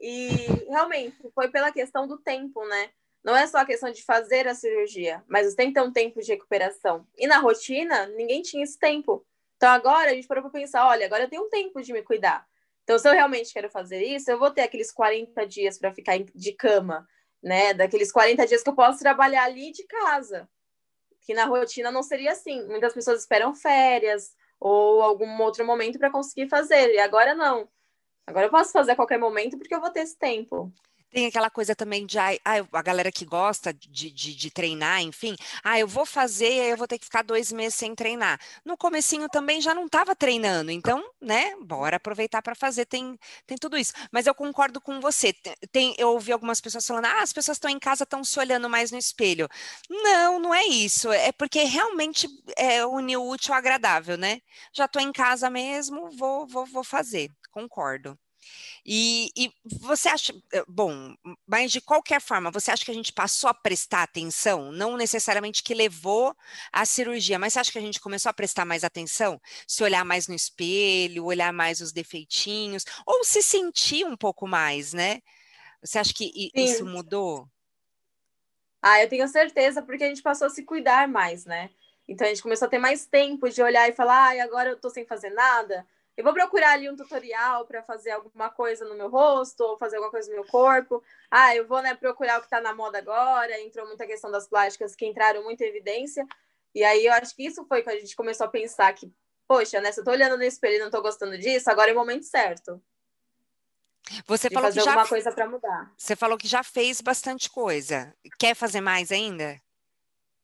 E 0.00 0.28
realmente 0.68 1.16
foi 1.34 1.48
pela 1.48 1.70
questão 1.70 2.08
do 2.08 2.18
tempo, 2.18 2.64
né? 2.66 2.90
Não 3.22 3.36
é 3.36 3.46
só 3.46 3.58
a 3.58 3.64
questão 3.66 3.92
de 3.92 4.02
fazer 4.02 4.48
a 4.48 4.54
cirurgia, 4.54 5.22
mas 5.28 5.46
você 5.46 5.54
tem 5.54 5.68
que 5.68 5.74
ter 5.74 5.86
um 5.86 5.92
tempo 5.92 6.20
de 6.20 6.32
recuperação. 6.32 7.06
E 7.16 7.26
na 7.26 7.38
rotina, 7.38 8.06
ninguém 8.06 8.42
tinha 8.42 8.64
esse 8.64 8.76
tempo. 8.78 9.24
Então 9.56 9.70
agora 9.70 10.10
a 10.10 10.14
gente 10.14 10.26
parou 10.26 10.42
para 10.42 10.50
pensar, 10.50 10.88
olha, 10.88 11.06
agora 11.06 11.24
eu 11.24 11.30
tenho 11.30 11.44
um 11.44 11.50
tempo 11.50 11.80
de 11.80 11.92
me 11.92 12.02
cuidar. 12.02 12.44
Então 12.84 12.98
se 12.98 13.08
eu 13.08 13.12
realmente 13.12 13.52
quero 13.52 13.70
fazer 13.70 14.02
isso, 14.02 14.30
eu 14.30 14.38
vou 14.38 14.50
ter 14.50 14.62
aqueles 14.62 14.92
40 14.92 15.46
dias 15.46 15.78
para 15.78 15.92
ficar 15.92 16.18
de 16.18 16.52
cama, 16.52 17.06
né? 17.42 17.74
Daqueles 17.74 18.10
40 18.12 18.46
dias 18.46 18.62
que 18.62 18.68
eu 18.68 18.74
posso 18.74 18.98
trabalhar 18.98 19.44
ali 19.44 19.72
de 19.72 19.84
casa. 19.84 20.48
Que 21.20 21.34
na 21.34 21.44
rotina 21.44 21.90
não 21.90 22.02
seria 22.02 22.32
assim. 22.32 22.66
Muitas 22.66 22.92
pessoas 22.92 23.20
esperam 23.20 23.54
férias 23.54 24.34
ou 24.58 25.02
algum 25.02 25.40
outro 25.42 25.64
momento 25.64 25.98
para 25.98 26.10
conseguir 26.10 26.48
fazer. 26.48 26.92
E 26.92 26.98
agora 26.98 27.34
não. 27.34 27.68
Agora 28.26 28.46
eu 28.46 28.50
posso 28.50 28.72
fazer 28.72 28.92
a 28.92 28.96
qualquer 28.96 29.18
momento 29.18 29.58
porque 29.58 29.74
eu 29.74 29.80
vou 29.80 29.90
ter 29.90 30.00
esse 30.00 30.18
tempo. 30.18 30.72
Tem 31.12 31.26
aquela 31.26 31.50
coisa 31.50 31.76
também 31.76 32.06
de 32.06 32.18
ah, 32.18 32.30
a 32.72 32.82
galera 32.82 33.12
que 33.12 33.26
gosta 33.26 33.72
de, 33.72 34.10
de, 34.10 34.34
de, 34.34 34.50
treinar, 34.50 35.02
enfim, 35.02 35.36
ah, 35.62 35.78
eu 35.78 35.86
vou 35.86 36.06
fazer 36.06 36.50
e 36.50 36.60
aí 36.60 36.70
eu 36.70 36.76
vou 36.76 36.88
ter 36.88 36.98
que 36.98 37.04
ficar 37.04 37.22
dois 37.22 37.52
meses 37.52 37.74
sem 37.74 37.94
treinar. 37.94 38.40
No 38.64 38.78
comecinho 38.78 39.28
também 39.28 39.60
já 39.60 39.74
não 39.74 39.84
estava 39.84 40.16
treinando, 40.16 40.70
então, 40.70 41.04
né, 41.20 41.54
bora 41.60 41.96
aproveitar 41.96 42.40
para 42.40 42.54
fazer, 42.54 42.86
tem, 42.86 43.18
tem 43.46 43.58
tudo 43.58 43.76
isso. 43.76 43.92
Mas 44.10 44.26
eu 44.26 44.34
concordo 44.34 44.80
com 44.80 45.00
você. 45.00 45.34
Tem, 45.70 45.94
eu 45.98 46.08
ouvi 46.08 46.32
algumas 46.32 46.60
pessoas 46.62 46.86
falando, 46.86 47.04
ah, 47.06 47.22
as 47.22 47.32
pessoas 47.32 47.56
estão 47.56 47.70
em 47.70 47.78
casa, 47.78 48.04
estão 48.04 48.24
se 48.24 48.38
olhando 48.38 48.68
mais 48.70 48.90
no 48.90 48.98
espelho. 48.98 49.48
Não, 49.90 50.38
não 50.38 50.54
é 50.54 50.64
isso. 50.64 51.12
É 51.12 51.30
porque 51.32 51.62
realmente 51.64 52.26
é 52.56 52.84
unir 52.86 53.18
o 53.18 53.28
útil 53.28 53.52
ao 53.52 53.58
agradável, 53.58 54.16
né? 54.16 54.40
Já 54.72 54.86
estou 54.86 55.02
em 55.02 55.12
casa 55.12 55.50
mesmo, 55.50 56.10
vou, 56.10 56.46
vou, 56.46 56.64
vou 56.66 56.84
fazer. 56.84 57.30
Concordo. 57.50 58.18
E, 58.84 59.30
e, 59.36 59.52
você 59.64 60.08
acha, 60.08 60.34
eh, 60.52 60.64
bom, 60.66 61.14
mas 61.46 61.70
de 61.70 61.80
qualquer 61.80 62.20
forma, 62.20 62.50
você 62.50 62.70
acha 62.70 62.84
que 62.84 62.90
a 62.90 62.94
gente 62.94 63.12
passou 63.12 63.48
a 63.48 63.54
prestar 63.54 64.02
atenção? 64.02 64.72
Não 64.72 64.96
necessariamente 64.96 65.62
que 65.62 65.74
levou 65.74 66.34
à 66.72 66.84
cirurgia, 66.84 67.38
mas 67.38 67.52
você 67.52 67.60
acha 67.60 67.72
que 67.72 67.78
a 67.78 67.82
gente 67.82 68.00
começou 68.00 68.30
a 68.30 68.34
prestar 68.34 68.64
mais 68.64 68.82
atenção? 68.82 69.40
Se 69.66 69.84
olhar 69.84 70.04
mais 70.04 70.26
no 70.26 70.34
espelho, 70.34 71.24
olhar 71.24 71.52
mais 71.52 71.80
os 71.80 71.92
defeitinhos, 71.92 72.84
ou 73.06 73.24
se 73.24 73.42
sentir 73.42 74.04
um 74.04 74.16
pouco 74.16 74.46
mais, 74.48 74.92
né? 74.92 75.20
Você 75.82 75.98
acha 75.98 76.12
que 76.12 76.24
Sim. 76.26 76.50
isso 76.54 76.84
mudou? 76.84 77.48
Ah, 78.80 79.00
eu 79.00 79.08
tenho 79.08 79.28
certeza, 79.28 79.80
porque 79.80 80.04
a 80.04 80.08
gente 80.08 80.22
passou 80.22 80.48
a 80.48 80.50
se 80.50 80.64
cuidar 80.64 81.06
mais, 81.06 81.44
né? 81.44 81.70
Então 82.08 82.26
a 82.26 82.30
gente 82.30 82.42
começou 82.42 82.66
a 82.66 82.70
ter 82.70 82.78
mais 82.78 83.06
tempo 83.06 83.48
de 83.48 83.62
olhar 83.62 83.88
e 83.88 83.92
falar, 83.92 84.36
ah, 84.36 84.42
agora 84.42 84.70
eu 84.70 84.80
tô 84.80 84.90
sem 84.90 85.06
fazer 85.06 85.30
nada 85.30 85.86
eu 86.16 86.24
vou 86.24 86.34
procurar 86.34 86.72
ali 86.72 86.90
um 86.90 86.96
tutorial 86.96 87.64
para 87.66 87.82
fazer 87.82 88.10
alguma 88.10 88.50
coisa 88.50 88.84
no 88.84 88.94
meu 88.94 89.08
rosto 89.08 89.62
ou 89.62 89.78
fazer 89.78 89.96
alguma 89.96 90.10
coisa 90.10 90.28
no 90.28 90.34
meu 90.34 90.44
corpo. 90.44 91.02
Ah, 91.30 91.56
eu 91.56 91.66
vou 91.66 91.80
né, 91.80 91.94
procurar 91.94 92.36
o 92.36 92.40
que 92.40 92.46
está 92.46 92.60
na 92.60 92.74
moda 92.74 92.98
agora. 92.98 93.58
Entrou 93.60 93.86
muita 93.86 94.06
questão 94.06 94.30
das 94.30 94.46
plásticas 94.46 94.94
que 94.94 95.06
entraram 95.06 95.42
muito 95.42 95.62
em 95.62 95.66
evidência. 95.66 96.26
E 96.74 96.84
aí 96.84 97.06
eu 97.06 97.12
acho 97.14 97.34
que 97.34 97.46
isso 97.46 97.64
foi 97.66 97.82
quando 97.82 97.96
a 97.96 98.00
gente 98.00 98.14
começou 98.14 98.46
a 98.46 98.50
pensar 98.50 98.92
que, 98.92 99.10
poxa, 99.48 99.80
né, 99.80 99.90
se 99.90 100.00
eu 100.00 100.04
tô 100.04 100.10
olhando 100.10 100.36
no 100.36 100.42
espelho 100.42 100.76
e 100.76 100.78
não 100.80 100.90
tô 100.90 101.00
gostando 101.00 101.36
disso, 101.38 101.70
agora 101.70 101.90
é 101.90 101.94
o 101.94 101.96
momento 101.96 102.24
certo. 102.24 102.82
Você 104.26 104.50
falou 104.50 104.68
fazer 104.68 104.80
que 104.80 104.84
já 104.84 104.90
alguma 104.92 105.08
coisa 105.08 105.32
para 105.32 105.48
mudar. 105.48 105.92
Você 105.96 106.16
falou 106.16 106.36
que 106.36 106.48
já 106.48 106.62
fez 106.62 107.00
bastante 107.00 107.48
coisa. 107.48 108.14
Quer 108.38 108.54
fazer 108.54 108.80
mais 108.80 109.10
ainda? 109.10 109.58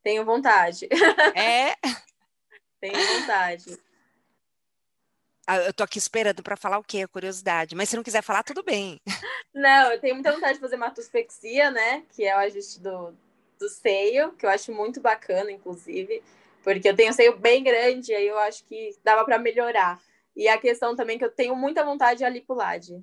Tenho 0.03 0.25
vontade. 0.25 0.89
É? 1.37 1.75
Tenho 2.81 3.21
vontade. 3.21 3.88
Ah, 5.51 5.57
eu 5.61 5.73
tô 5.73 5.83
aqui 5.83 5.97
esperando 5.97 6.43
para 6.43 6.59
falar 6.59 6.79
o 6.79 6.85
quê? 6.85 7.09
Curiosidade. 7.09 7.75
Mas 7.75 7.89
se 7.89 7.97
não 7.97 8.03
quiser 8.03 8.23
falar, 8.23 8.43
tudo 8.43 8.63
bem. 8.63 9.01
Não, 9.55 9.91
eu 9.91 9.99
tenho 9.99 10.15
muita 10.15 10.31
vontade 10.31 10.55
de 10.55 10.61
fazer 10.61 10.77
matospexia, 10.77 11.71
né? 11.71 12.03
Que 12.15 12.25
é 12.27 12.37
o 12.37 12.41
ajuste 12.41 12.79
do, 12.83 13.15
do 13.59 13.67
seio, 13.67 14.33
que 14.33 14.45
eu 14.45 14.51
acho 14.51 14.71
muito 14.75 15.01
bacana, 15.01 15.51
inclusive. 15.51 16.23
Porque 16.63 16.87
eu 16.87 16.95
tenho 16.95 17.15
seio 17.15 17.39
bem 17.39 17.65
grande, 17.65 18.15
aí 18.15 18.27
eu 18.27 18.39
acho 18.41 18.63
que 18.67 18.95
dava 19.03 19.25
para 19.25 19.39
melhorar. 19.39 19.99
E 20.37 20.47
a 20.49 20.59
questão 20.59 20.95
também 20.95 21.17
que 21.17 21.25
eu 21.25 21.31
tenho 21.31 21.57
muita 21.57 21.83
vontade 21.83 22.23
é 22.23 22.27
a 22.27 22.31
lipulade 22.31 23.03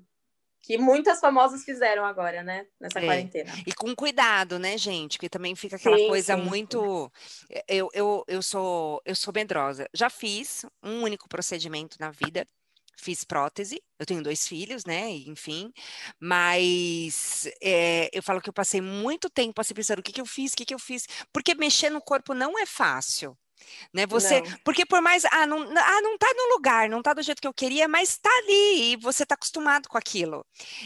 que 0.65 0.79
muitas 0.79 1.19
famosas 1.19 1.63
fizeram 1.63 2.03
agora, 2.03 2.41
né? 2.41 2.65
Nessa 2.79 2.99
é. 2.99 3.05
quarentena. 3.05 3.53
E 3.67 3.71
com 3.71 3.95
cuidado, 3.95 4.57
né, 4.57 4.77
gente? 4.79 5.17
Porque 5.17 5.29
também 5.29 5.55
fica 5.55 5.75
aquela 5.75 5.97
sim, 5.97 6.07
coisa 6.07 6.35
sim. 6.35 6.41
muito. 6.41 7.11
Eh, 7.51 7.65
eu, 7.67 7.89
eu, 7.93 8.23
eu, 8.27 8.41
sou, 8.41 8.99
eu 9.05 9.15
sou 9.15 9.31
medrosa. 9.31 9.87
Já 9.93 10.09
fiz 10.09 10.65
um 10.81 11.03
único 11.03 11.29
procedimento 11.29 11.97
na 11.99 12.09
vida. 12.09 12.47
Fiz 12.97 13.25
prótese, 13.25 13.83
eu 13.99 14.05
tenho 14.05 14.23
dois 14.23 14.47
filhos, 14.47 14.85
né? 14.85 15.11
Enfim, 15.11 15.69
mas 16.17 17.45
é, 17.61 18.09
eu 18.13 18.23
falo 18.23 18.39
que 18.39 18.47
eu 18.47 18.53
passei 18.53 18.79
muito 18.79 19.29
tempo 19.29 19.59
assim 19.59 19.73
pensando 19.73 19.99
o 19.99 20.01
que, 20.01 20.13
que 20.13 20.21
eu 20.21 20.25
fiz, 20.25 20.53
o 20.53 20.55
que, 20.55 20.63
que 20.63 20.73
eu 20.73 20.79
fiz, 20.79 21.05
porque 21.33 21.53
mexer 21.55 21.89
no 21.89 21.99
corpo 21.99 22.33
não 22.33 22.57
é 22.57 22.65
fácil. 22.65 23.37
Né? 23.93 24.05
Você, 24.05 24.41
não. 24.41 24.57
porque 24.63 24.85
por 24.85 25.01
mais 25.01 25.25
ah 25.25 25.45
não, 25.45 25.61
ah, 25.61 26.01
não 26.01 26.17
tá 26.17 26.27
no 26.35 26.55
lugar, 26.55 26.89
não 26.89 27.01
tá 27.01 27.13
do 27.13 27.21
jeito 27.21 27.41
que 27.41 27.47
eu 27.47 27.53
queria, 27.53 27.87
mas 27.87 28.17
tá 28.17 28.29
ali 28.39 28.93
e 28.93 28.95
você 28.97 29.25
tá 29.25 29.35
acostumado 29.35 29.87
com 29.87 29.97
aquilo. 29.97 30.45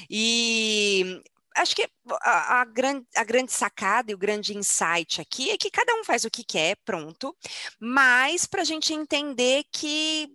E 0.09 1.21
acho 1.55 1.75
que 1.75 1.87
a, 2.21 2.61
a, 2.61 2.65
grande, 2.65 3.05
a 3.15 3.23
grande 3.23 3.51
sacada 3.51 4.11
e 4.11 4.15
o 4.15 4.17
grande 4.17 4.57
insight 4.57 5.21
aqui 5.21 5.51
é 5.51 5.57
que 5.57 5.71
cada 5.71 5.93
um 5.95 6.03
faz 6.03 6.23
o 6.23 6.31
que 6.31 6.43
quer, 6.43 6.77
pronto, 6.85 7.35
mas 7.79 8.45
para 8.45 8.61
a 8.61 8.65
gente 8.65 8.93
entender 8.93 9.63
que 9.71 10.29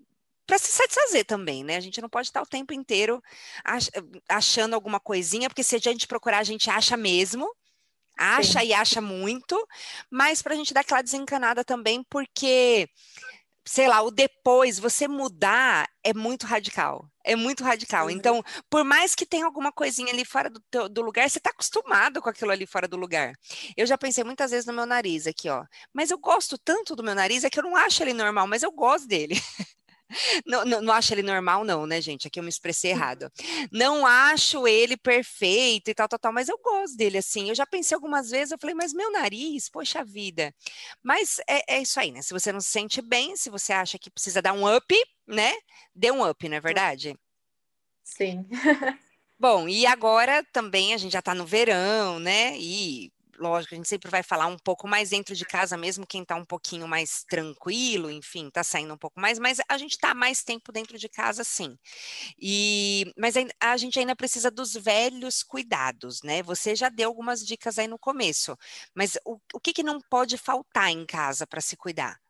para 0.46 0.58
se 0.58 0.70
satisfazer 0.70 1.24
também, 1.24 1.64
né? 1.64 1.76
A 1.76 1.80
gente 1.80 2.02
não 2.02 2.08
pode 2.08 2.28
estar 2.28 2.42
o 2.42 2.46
tempo 2.46 2.74
inteiro 2.74 3.22
achando 4.28 4.74
alguma 4.74 5.00
coisinha, 5.00 5.48
porque 5.48 5.62
se 5.62 5.76
a 5.76 5.78
gente 5.78 6.06
procurar, 6.06 6.38
a 6.38 6.44
gente 6.44 6.68
acha 6.68 6.96
mesmo, 6.96 7.50
Acha 8.18 8.60
Sim. 8.60 8.66
e 8.66 8.72
acha 8.74 9.00
muito, 9.00 9.56
mas 10.10 10.40
para 10.40 10.54
a 10.54 10.56
gente 10.56 10.72
dar 10.72 10.80
aquela 10.80 11.02
desencanada 11.02 11.64
também, 11.64 12.02
porque, 12.08 12.88
sei 13.64 13.88
lá, 13.88 14.02
o 14.02 14.10
depois, 14.10 14.78
você 14.78 15.08
mudar 15.08 15.88
é 16.02 16.14
muito 16.14 16.46
radical. 16.46 17.08
É 17.24 17.34
muito 17.34 17.64
radical. 17.64 18.10
Então, 18.10 18.42
por 18.68 18.84
mais 18.84 19.14
que 19.14 19.24
tenha 19.24 19.46
alguma 19.46 19.72
coisinha 19.72 20.12
ali 20.12 20.24
fora 20.24 20.50
do, 20.50 20.60
teu, 20.70 20.88
do 20.88 21.00
lugar, 21.02 21.28
você 21.28 21.38
está 21.38 21.50
acostumado 21.50 22.20
com 22.20 22.28
aquilo 22.28 22.50
ali 22.50 22.66
fora 22.66 22.86
do 22.86 22.96
lugar. 22.96 23.32
Eu 23.76 23.86
já 23.86 23.96
pensei 23.96 24.22
muitas 24.22 24.50
vezes 24.50 24.66
no 24.66 24.72
meu 24.74 24.84
nariz 24.86 25.26
aqui, 25.26 25.48
ó. 25.48 25.64
Mas 25.92 26.10
eu 26.10 26.18
gosto 26.18 26.58
tanto 26.58 26.94
do 26.94 27.02
meu 27.02 27.14
nariz, 27.14 27.42
é 27.42 27.50
que 27.50 27.58
eu 27.58 27.64
não 27.64 27.76
acho 27.76 28.02
ele 28.02 28.12
normal, 28.12 28.46
mas 28.46 28.62
eu 28.62 28.70
gosto 28.70 29.08
dele. 29.08 29.34
Não, 30.46 30.64
não, 30.64 30.82
não, 30.82 30.92
acho 30.92 31.14
ele 31.14 31.22
normal, 31.22 31.64
não, 31.64 31.86
né, 31.86 32.00
gente? 32.00 32.26
Aqui 32.26 32.38
eu 32.38 32.42
me 32.42 32.48
expressei 32.48 32.92
uhum. 32.92 32.96
errado. 32.98 33.32
Não 33.72 34.06
acho 34.06 34.66
ele 34.66 34.96
perfeito 34.96 35.90
e 35.90 35.94
tal, 35.94 36.08
tal, 36.08 36.18
tal, 36.18 36.32
mas 36.32 36.48
eu 36.48 36.58
gosto 36.58 36.96
dele 36.96 37.18
assim. 37.18 37.48
Eu 37.48 37.54
já 37.54 37.66
pensei 37.66 37.94
algumas 37.94 38.30
vezes, 38.30 38.52
eu 38.52 38.58
falei, 38.58 38.74
mas 38.74 38.92
meu 38.92 39.10
nariz, 39.10 39.68
poxa 39.68 40.04
vida. 40.04 40.54
Mas 41.02 41.38
é, 41.48 41.76
é 41.76 41.82
isso 41.82 41.98
aí, 41.98 42.12
né? 42.12 42.22
Se 42.22 42.32
você 42.32 42.52
não 42.52 42.60
se 42.60 42.70
sente 42.70 43.00
bem, 43.00 43.36
se 43.36 43.50
você 43.50 43.72
acha 43.72 43.98
que 43.98 44.10
precisa 44.10 44.42
dar 44.42 44.52
um 44.52 44.66
up, 44.76 44.94
né? 45.26 45.54
Dê 45.94 46.10
um 46.10 46.28
up, 46.28 46.48
não 46.48 46.56
é 46.56 46.60
verdade? 46.60 47.16
Sim. 48.04 48.46
Bom, 49.38 49.68
e 49.68 49.84
agora 49.84 50.44
também 50.52 50.94
a 50.94 50.96
gente 50.96 51.12
já 51.12 51.20
tá 51.20 51.34
no 51.34 51.44
verão, 51.44 52.18
né? 52.18 52.56
E 52.58 53.12
lógico, 53.38 53.74
a 53.74 53.76
gente 53.76 53.88
sempre 53.88 54.10
vai 54.10 54.22
falar 54.22 54.46
um 54.46 54.58
pouco 54.58 54.86
mais 54.86 55.10
dentro 55.10 55.34
de 55.34 55.44
casa, 55.44 55.76
mesmo 55.76 56.06
quem 56.06 56.22
está 56.22 56.36
um 56.36 56.44
pouquinho 56.44 56.86
mais 56.86 57.24
tranquilo, 57.24 58.10
enfim, 58.10 58.48
está 58.48 58.62
saindo 58.62 58.94
um 58.94 58.98
pouco 58.98 59.20
mais, 59.20 59.38
mas 59.38 59.58
a 59.68 59.78
gente 59.78 59.92
está 59.92 60.14
mais 60.14 60.42
tempo 60.42 60.72
dentro 60.72 60.98
de 60.98 61.08
casa, 61.08 61.44
sim. 61.44 61.78
E, 62.38 63.12
mas 63.16 63.34
a 63.60 63.76
gente 63.76 63.98
ainda 63.98 64.16
precisa 64.16 64.50
dos 64.50 64.74
velhos 64.74 65.42
cuidados, 65.42 66.22
né? 66.22 66.42
Você 66.42 66.74
já 66.74 66.88
deu 66.88 67.08
algumas 67.08 67.44
dicas 67.44 67.78
aí 67.78 67.88
no 67.88 67.98
começo, 67.98 68.56
mas 68.94 69.18
o, 69.24 69.38
o 69.52 69.60
que, 69.60 69.72
que 69.72 69.82
não 69.82 70.00
pode 70.00 70.36
faltar 70.38 70.90
em 70.90 71.06
casa 71.06 71.46
para 71.46 71.60
se 71.60 71.76
cuidar? 71.76 72.20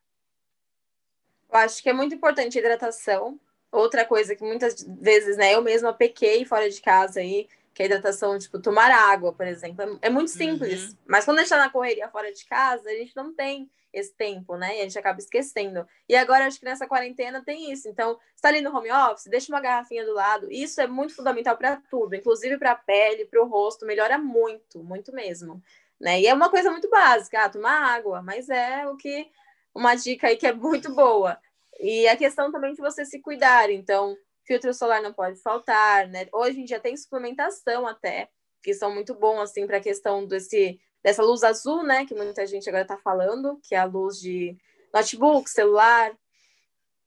Eu 1.50 1.58
acho 1.58 1.82
que 1.82 1.88
é 1.88 1.92
muito 1.92 2.14
importante 2.14 2.58
a 2.58 2.60
hidratação. 2.60 3.38
Outra 3.70 4.04
coisa 4.04 4.34
que 4.36 4.44
muitas 4.44 4.84
vezes, 5.00 5.36
né, 5.36 5.54
eu 5.54 5.62
mesma 5.62 5.92
pequei 5.92 6.44
fora 6.44 6.70
de 6.70 6.80
casa 6.80 7.20
aí, 7.20 7.48
que 7.74 7.82
a 7.82 7.86
hidratação, 7.86 8.38
tipo, 8.38 8.60
tomar 8.60 8.90
água, 8.90 9.32
por 9.32 9.46
exemplo, 9.46 9.82
é, 10.00 10.06
é 10.06 10.10
muito 10.10 10.30
simples. 10.30 10.90
Uhum. 10.90 10.96
Mas 11.06 11.24
quando 11.24 11.38
a 11.38 11.40
gente 11.42 11.50
tá 11.50 11.58
na 11.58 11.70
correria 11.70 12.08
fora 12.08 12.32
de 12.32 12.44
casa, 12.46 12.88
a 12.88 12.94
gente 12.94 13.14
não 13.16 13.34
tem 13.34 13.68
esse 13.92 14.14
tempo, 14.14 14.56
né? 14.56 14.78
E 14.78 14.80
a 14.80 14.82
gente 14.84 14.98
acaba 14.98 15.18
esquecendo. 15.18 15.86
E 16.08 16.14
agora, 16.14 16.46
acho 16.46 16.58
que 16.58 16.64
nessa 16.64 16.86
quarentena 16.86 17.44
tem 17.44 17.72
isso. 17.72 17.88
Então, 17.88 18.18
está 18.34 18.48
ali 18.48 18.60
no 18.60 18.76
home 18.76 18.90
office, 18.90 19.26
deixa 19.26 19.52
uma 19.52 19.60
garrafinha 19.60 20.04
do 20.04 20.12
lado. 20.12 20.50
Isso 20.50 20.80
é 20.80 20.86
muito 20.86 21.14
fundamental 21.14 21.56
para 21.56 21.76
tudo, 21.90 22.14
inclusive 22.14 22.58
para 22.58 22.72
a 22.72 22.76
pele, 22.76 23.24
para 23.26 23.42
o 23.42 23.48
rosto, 23.48 23.86
melhora 23.86 24.18
muito, 24.18 24.82
muito 24.82 25.12
mesmo. 25.12 25.62
Né? 26.00 26.20
E 26.20 26.26
é 26.26 26.34
uma 26.34 26.50
coisa 26.50 26.70
muito 26.70 26.88
básica, 26.88 27.44
ah, 27.44 27.48
tomar 27.48 27.94
água, 27.94 28.22
mas 28.22 28.48
é 28.48 28.86
o 28.86 28.96
que 28.96 29.28
uma 29.74 29.94
dica 29.94 30.28
aí 30.28 30.36
que 30.36 30.46
é 30.46 30.52
muito 30.52 30.94
boa. 30.94 31.38
E 31.80 32.06
a 32.06 32.16
questão 32.16 32.52
também 32.52 32.72
de 32.72 32.80
você 32.80 33.04
se 33.04 33.20
cuidar. 33.20 33.70
Então, 33.70 34.16
filtro 34.46 34.72
solar 34.72 35.02
não 35.02 35.12
pode 35.12 35.40
faltar, 35.40 36.06
né? 36.08 36.26
Hoje 36.32 36.60
em 36.60 36.64
dia 36.64 36.80
tem 36.80 36.96
suplementação 36.96 37.86
até, 37.86 38.28
que 38.62 38.74
são 38.74 38.92
muito 38.92 39.14
bom, 39.14 39.40
assim, 39.40 39.66
para 39.66 39.78
a 39.78 39.82
questão 39.82 40.26
desse, 40.26 40.80
dessa 41.02 41.22
luz 41.22 41.42
azul, 41.42 41.82
né? 41.82 42.06
Que 42.06 42.14
muita 42.14 42.46
gente 42.46 42.68
agora 42.68 42.82
está 42.82 42.96
falando, 42.98 43.60
que 43.62 43.74
é 43.74 43.78
a 43.78 43.84
luz 43.84 44.18
de 44.18 44.56
notebook, 44.92 45.48
celular. 45.50 46.12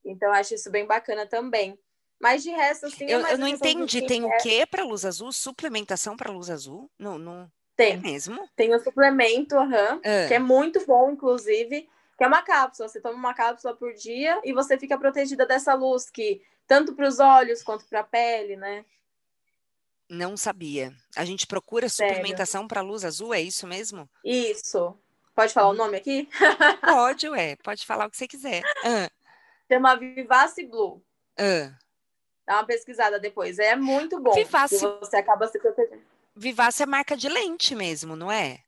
Então, 0.04 0.32
acho 0.32 0.54
isso 0.54 0.70
bem 0.70 0.86
bacana 0.86 1.26
também. 1.26 1.78
Mas 2.20 2.42
de 2.42 2.50
resto, 2.50 2.86
assim. 2.86 3.04
Eu, 3.08 3.24
é 3.24 3.34
eu 3.34 3.38
não 3.38 3.46
entendi. 3.46 4.06
Tem 4.06 4.24
o 4.24 4.36
que 4.38 4.66
para 4.66 4.84
luz 4.84 5.04
azul? 5.04 5.30
Suplementação 5.32 6.16
para 6.16 6.32
luz 6.32 6.50
azul? 6.50 6.90
Não, 6.98 7.18
não. 7.18 7.50
Tem. 7.76 7.92
É 7.92 7.96
mesmo? 7.96 8.48
Tem 8.56 8.74
o 8.74 8.80
suplemento, 8.80 9.54
uhum, 9.54 10.00
é. 10.02 10.26
que 10.26 10.34
é 10.34 10.38
muito 10.40 10.84
bom, 10.84 11.12
inclusive, 11.12 11.88
que 12.16 12.24
é 12.24 12.26
uma 12.26 12.42
cápsula. 12.42 12.88
Você 12.88 13.00
toma 13.00 13.14
uma 13.14 13.34
cápsula 13.34 13.76
por 13.76 13.94
dia 13.94 14.40
e 14.44 14.52
você 14.52 14.76
fica 14.76 14.98
protegida 14.98 15.46
dessa 15.46 15.74
luz, 15.74 16.10
que 16.10 16.42
tanto 16.68 16.94
para 16.94 17.08
os 17.08 17.18
olhos 17.18 17.62
quanto 17.62 17.84
para 17.86 18.00
a 18.00 18.04
pele, 18.04 18.54
né? 18.54 18.84
Não 20.08 20.36
sabia. 20.36 20.94
A 21.16 21.24
gente 21.24 21.46
procura 21.46 21.88
Sério? 21.88 22.14
suplementação 22.14 22.68
para 22.68 22.80
luz 22.82 23.04
azul, 23.04 23.34
é 23.34 23.40
isso 23.40 23.66
mesmo? 23.66 24.08
Isso. 24.24 24.96
Pode 25.34 25.52
falar 25.52 25.68
o 25.68 25.74
nome 25.74 25.96
aqui? 25.96 26.28
Pode, 26.80 27.28
ué. 27.28 27.56
Pode 27.56 27.84
falar 27.86 28.06
o 28.06 28.10
que 28.10 28.16
você 28.16 28.28
quiser. 28.28 28.62
Ah. 28.84 29.10
Chama 29.70 29.96
Vivace 29.96 30.64
Blue. 30.64 31.02
Ah. 31.38 31.72
Dá 32.46 32.54
uma 32.54 32.64
pesquisada 32.64 33.18
depois. 33.18 33.58
É 33.58 33.76
muito 33.76 34.20
bom. 34.20 34.32
Vivace... 34.32 34.78
Você 34.78 35.16
acaba 35.16 35.46
se 35.48 35.58
protegendo. 35.58 36.02
Vivace 36.34 36.82
é 36.82 36.86
marca 36.86 37.16
de 37.16 37.28
lente 37.28 37.74
mesmo, 37.74 38.16
não 38.16 38.32
é? 38.32 38.60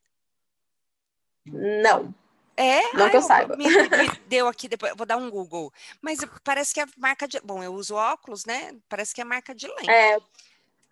Não. 1.46 2.14
É? 2.60 2.92
Não 2.92 3.08
que 3.08 3.16
eu, 3.16 3.22
saiba. 3.22 3.56
Me, 3.56 3.64
me, 3.64 4.10
deu 4.28 4.46
aqui 4.46 4.68
depois, 4.68 4.92
vou 4.94 5.06
dar 5.06 5.16
um 5.16 5.30
Google. 5.30 5.72
Mas 6.02 6.18
parece 6.44 6.74
que 6.74 6.80
é 6.80 6.84
marca 6.98 7.26
de. 7.26 7.40
Bom, 7.40 7.62
eu 7.62 7.72
uso 7.72 7.94
óculos, 7.94 8.44
né? 8.44 8.76
Parece 8.86 9.14
que 9.14 9.20
é 9.22 9.24
marca 9.24 9.54
de 9.54 9.66
lente. 9.66 9.90
É. 9.90 10.18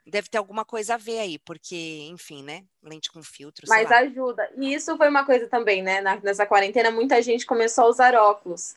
Deve 0.07 0.31
ter 0.31 0.39
alguma 0.39 0.65
coisa 0.65 0.95
a 0.95 0.97
ver 0.97 1.19
aí, 1.19 1.39
porque, 1.39 2.09
enfim, 2.11 2.43
né? 2.43 2.65
Lente 2.83 3.13
com 3.13 3.23
filtro. 3.23 3.67
Mas 3.69 3.93
ajuda. 3.93 4.51
E 4.57 4.73
isso 4.73 4.97
foi 4.97 5.11
uma 5.11 5.27
coisa 5.27 5.47
também, 5.47 5.83
né? 5.83 6.01
nessa 6.23 6.47
quarentena, 6.47 6.91
muita 6.91 7.21
gente 7.21 7.45
começou 7.45 7.85
a 7.85 7.89
usar 7.89 8.15
óculos. 8.15 8.75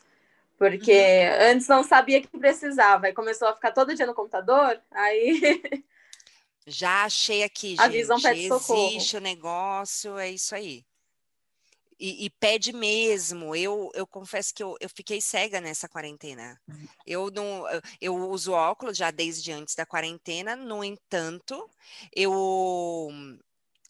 Porque 0.58 0.92
uhum. 0.92 1.50
antes 1.52 1.66
não 1.68 1.82
sabia 1.82 2.20
que 2.20 2.28
precisava. 2.28 3.08
E 3.08 3.14
começou 3.14 3.48
a 3.48 3.54
ficar 3.54 3.72
todo 3.72 3.94
dia 3.94 4.04
no 4.04 4.14
computador, 4.14 4.78
aí. 4.90 5.62
Já 6.66 7.04
achei 7.04 7.42
aqui, 7.42 7.76
a 7.78 7.84
gente. 7.86 7.96
Visão 7.96 8.20
pede 8.20 8.46
Existe 8.46 9.16
o 9.16 9.20
negócio, 9.20 10.18
é 10.18 10.30
isso 10.30 10.54
aí. 10.54 10.84
E, 12.04 12.26
e, 12.26 12.30
pede 12.30 12.72
mesmo. 12.72 13.54
Eu, 13.54 13.88
eu 13.94 14.04
confesso 14.04 14.52
que 14.52 14.60
eu, 14.60 14.76
eu 14.80 14.88
fiquei 14.88 15.20
cega 15.20 15.60
nessa 15.60 15.88
quarentena. 15.88 16.60
Eu 17.06 17.30
não, 17.30 17.64
eu 18.00 18.16
uso 18.28 18.50
óculos 18.50 18.96
já 18.96 19.12
desde 19.12 19.52
antes 19.52 19.76
da 19.76 19.86
quarentena. 19.86 20.56
No 20.56 20.82
entanto, 20.82 21.70
eu 22.12 23.08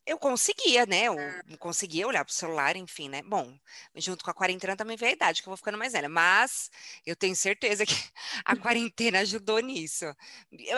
eu 0.05 0.18
conseguia, 0.18 0.85
né? 0.85 1.05
Eu 1.05 1.16
conseguia 1.59 2.07
olhar 2.07 2.22
para 2.22 2.31
o 2.31 2.35
celular, 2.35 2.77
enfim, 2.77 3.09
né? 3.09 3.22
Bom, 3.22 3.57
junto 3.96 4.22
com 4.22 4.31
a 4.31 4.35
quarentena 4.35 4.77
também 4.77 4.96
veio 4.96 5.12
a 5.12 5.14
idade, 5.14 5.40
que 5.40 5.48
eu 5.48 5.51
vou 5.51 5.57
ficando 5.57 5.79
mais 5.79 5.92
velha, 5.92 6.09
mas 6.09 6.70
eu 7.07 7.16
tenho 7.16 7.35
certeza 7.35 7.87
que 7.87 7.94
a 8.44 8.55
quarentena 8.57 9.20
ajudou 9.20 9.59
nisso. 9.61 10.05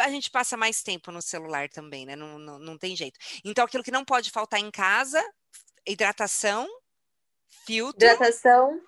A 0.05 0.09
gente 0.09 0.31
passa 0.31 0.57
mais 0.57 0.85
tempo 0.85 1.11
no 1.11 1.21
celular 1.21 1.69
também, 1.69 2.07
né? 2.07 2.15
Não, 2.15 2.39
não, 2.39 2.59
não 2.61 2.79
tem 2.79 2.95
jeito. 2.95 3.19
Então, 3.45 3.65
aquilo 3.65 3.83
que 3.83 3.91
não 3.91 4.05
pode 4.05 4.31
faltar 4.31 4.61
em 4.61 4.71
casa, 4.71 5.21
hidratação, 5.85 6.69
filtro. 7.67 7.97
Hidratação, 7.97 8.81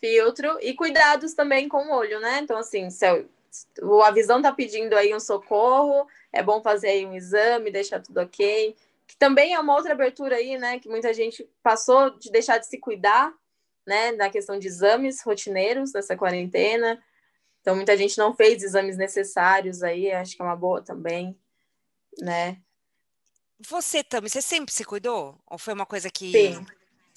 filtro 0.00 0.58
e 0.60 0.74
cuidados 0.74 1.34
também 1.34 1.68
com 1.68 1.86
o 1.86 1.94
olho, 1.94 2.20
né? 2.20 2.40
Então, 2.42 2.58
assim, 2.58 2.90
se 2.90 3.04
a 3.06 4.10
visão 4.10 4.42
tá 4.42 4.52
pedindo 4.52 4.94
aí 4.94 5.14
um 5.14 5.20
socorro, 5.20 6.06
é 6.32 6.42
bom 6.42 6.62
fazer 6.62 6.88
aí 6.88 7.06
um 7.06 7.14
exame, 7.14 7.70
deixar 7.70 8.00
tudo 8.00 8.20
ok 8.20 8.76
que 9.08 9.16
também 9.16 9.54
é 9.54 9.58
uma 9.58 9.74
outra 9.74 9.94
abertura 9.94 10.36
aí, 10.36 10.58
né? 10.58 10.78
Que 10.78 10.88
muita 10.88 11.14
gente 11.14 11.48
passou 11.62 12.10
de 12.18 12.30
deixar 12.30 12.58
de 12.58 12.66
se 12.66 12.78
cuidar, 12.78 13.32
né? 13.86 14.12
Na 14.12 14.28
questão 14.28 14.58
de 14.58 14.68
exames 14.68 15.22
rotineiros 15.22 15.94
nessa 15.94 16.14
quarentena. 16.14 17.02
Então, 17.62 17.74
muita 17.74 17.96
gente 17.96 18.18
não 18.18 18.34
fez 18.34 18.62
exames 18.62 18.98
necessários 18.98 19.82
aí, 19.82 20.12
acho 20.12 20.36
que 20.36 20.42
é 20.42 20.44
uma 20.44 20.54
boa 20.54 20.82
também, 20.82 21.36
né? 22.20 22.60
Você 23.66 24.04
também, 24.04 24.28
você 24.28 24.42
sempre 24.42 24.72
se 24.74 24.84
cuidou? 24.84 25.40
Ou 25.46 25.58
foi 25.58 25.72
uma 25.72 25.86
coisa 25.86 26.10
que. 26.10 26.30
Sim. 26.30 26.66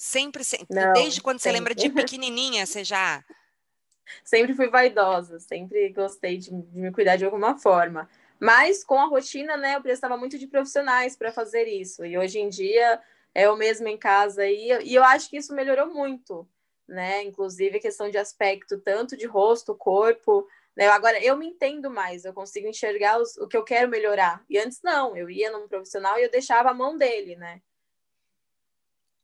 Sempre, 0.02 0.42
sempre. 0.42 0.66
Não, 0.68 0.92
desde 0.94 1.22
quando 1.22 1.38
sempre. 1.38 1.52
você 1.52 1.60
lembra 1.60 1.74
de 1.76 1.88
pequenininha, 1.88 2.66
você 2.66 2.82
já. 2.82 3.24
Sempre 4.24 4.52
fui 4.52 4.68
vaidosa, 4.68 5.38
sempre 5.38 5.90
gostei 5.90 6.36
de, 6.36 6.50
de 6.50 6.78
me 6.78 6.90
cuidar 6.90 7.16
de 7.16 7.24
alguma 7.24 7.56
forma. 7.56 8.10
Mas 8.38 8.82
com 8.82 8.98
a 8.98 9.06
rotina, 9.06 9.56
né, 9.56 9.76
eu 9.76 9.80
precisava 9.80 10.16
muito 10.16 10.36
de 10.36 10.48
profissionais 10.48 11.16
para 11.16 11.30
fazer 11.30 11.66
isso. 11.66 12.04
E 12.04 12.18
hoje 12.18 12.40
em 12.40 12.48
dia 12.48 13.00
é 13.32 13.48
o 13.48 13.56
mesmo 13.56 13.86
em 13.86 13.96
casa 13.96 14.44
e, 14.44 14.70
e 14.82 14.92
eu 14.92 15.04
acho 15.04 15.30
que 15.30 15.36
isso 15.36 15.54
melhorou 15.54 15.86
muito, 15.86 16.46
né? 16.86 17.22
Inclusive 17.22 17.78
a 17.78 17.80
questão 17.80 18.10
de 18.10 18.18
aspecto 18.18 18.78
tanto 18.80 19.16
de 19.16 19.24
rosto, 19.24 19.74
corpo, 19.74 20.46
né? 20.76 20.88
Agora 20.88 21.24
eu 21.24 21.36
me 21.36 21.46
entendo 21.46 21.88
mais, 21.88 22.24
eu 22.24 22.34
consigo 22.34 22.66
enxergar 22.66 23.20
os, 23.20 23.36
o 23.36 23.46
que 23.46 23.56
eu 23.56 23.64
quero 23.64 23.88
melhorar. 23.88 24.44
E 24.50 24.58
antes 24.58 24.80
não, 24.82 25.16
eu 25.16 25.30
ia 25.30 25.50
num 25.52 25.68
profissional 25.68 26.18
e 26.18 26.24
eu 26.24 26.30
deixava 26.30 26.70
a 26.70 26.74
mão 26.74 26.98
dele, 26.98 27.36
né? 27.36 27.62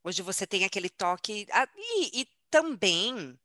Hoje 0.09 0.23
você 0.23 0.47
tem 0.47 0.64
aquele 0.64 0.88
toque 0.88 1.47
ah, 1.53 1.68
e, 1.77 2.23
e 2.23 2.29
também 2.51 3.38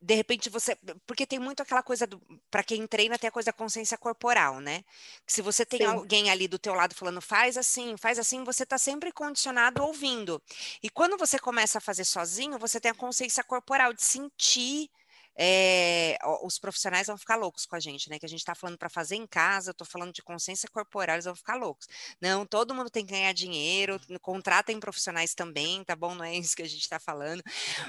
de 0.00 0.14
repente 0.14 0.50
você. 0.50 0.76
Porque 1.06 1.26
tem 1.26 1.38
muito 1.38 1.62
aquela 1.62 1.82
coisa 1.82 2.06
para 2.50 2.62
quem 2.62 2.86
treina, 2.86 3.18
tem 3.18 3.28
a 3.28 3.32
coisa 3.32 3.46
da 3.46 3.52
consciência 3.52 3.96
corporal, 3.96 4.60
né? 4.60 4.84
Que 5.26 5.32
se 5.32 5.40
você 5.40 5.64
tem 5.64 5.80
Sim. 5.80 5.86
alguém 5.86 6.30
ali 6.30 6.46
do 6.46 6.58
teu 6.58 6.74
lado 6.74 6.94
falando, 6.94 7.20
faz 7.20 7.56
assim, 7.56 7.96
faz 7.96 8.18
assim, 8.18 8.44
você 8.44 8.64
está 8.64 8.76
sempre 8.76 9.10
condicionado 9.10 9.82
ouvindo. 9.82 10.40
E 10.82 10.90
quando 10.90 11.16
você 11.16 11.38
começa 11.38 11.78
a 11.78 11.80
fazer 11.80 12.04
sozinho, 12.04 12.58
você 12.58 12.78
tem 12.78 12.90
a 12.90 12.94
consciência 12.94 13.42
corporal 13.42 13.94
de 13.94 14.04
sentir 14.04 14.90
é, 15.36 16.18
os 16.42 16.58
profissionais 16.58 17.06
vão 17.06 17.18
ficar 17.18 17.36
loucos 17.36 17.66
com 17.66 17.76
a 17.76 17.80
gente, 17.80 18.08
né? 18.08 18.18
Que 18.18 18.26
a 18.26 18.28
gente 18.28 18.40
está 18.40 18.54
falando 18.54 18.78
para 18.78 18.88
fazer 18.88 19.16
em 19.16 19.26
casa, 19.26 19.70
eu 19.70 19.72
estou 19.72 19.86
falando 19.86 20.12
de 20.12 20.22
consciência 20.22 20.68
corporal, 20.68 21.16
eles 21.16 21.26
vão 21.26 21.36
ficar 21.36 21.56
loucos. 21.56 21.86
Não, 22.20 22.46
todo 22.46 22.74
mundo 22.74 22.90
tem 22.90 23.04
que 23.04 23.12
ganhar 23.12 23.32
dinheiro, 23.32 24.00
contratem 24.22 24.80
profissionais 24.80 25.34
também, 25.34 25.84
tá 25.84 25.94
bom? 25.94 26.14
Não 26.14 26.24
é 26.24 26.34
isso 26.34 26.56
que 26.56 26.62
a 26.62 26.68
gente 26.68 26.82
está 26.82 26.98
falando. 26.98 27.42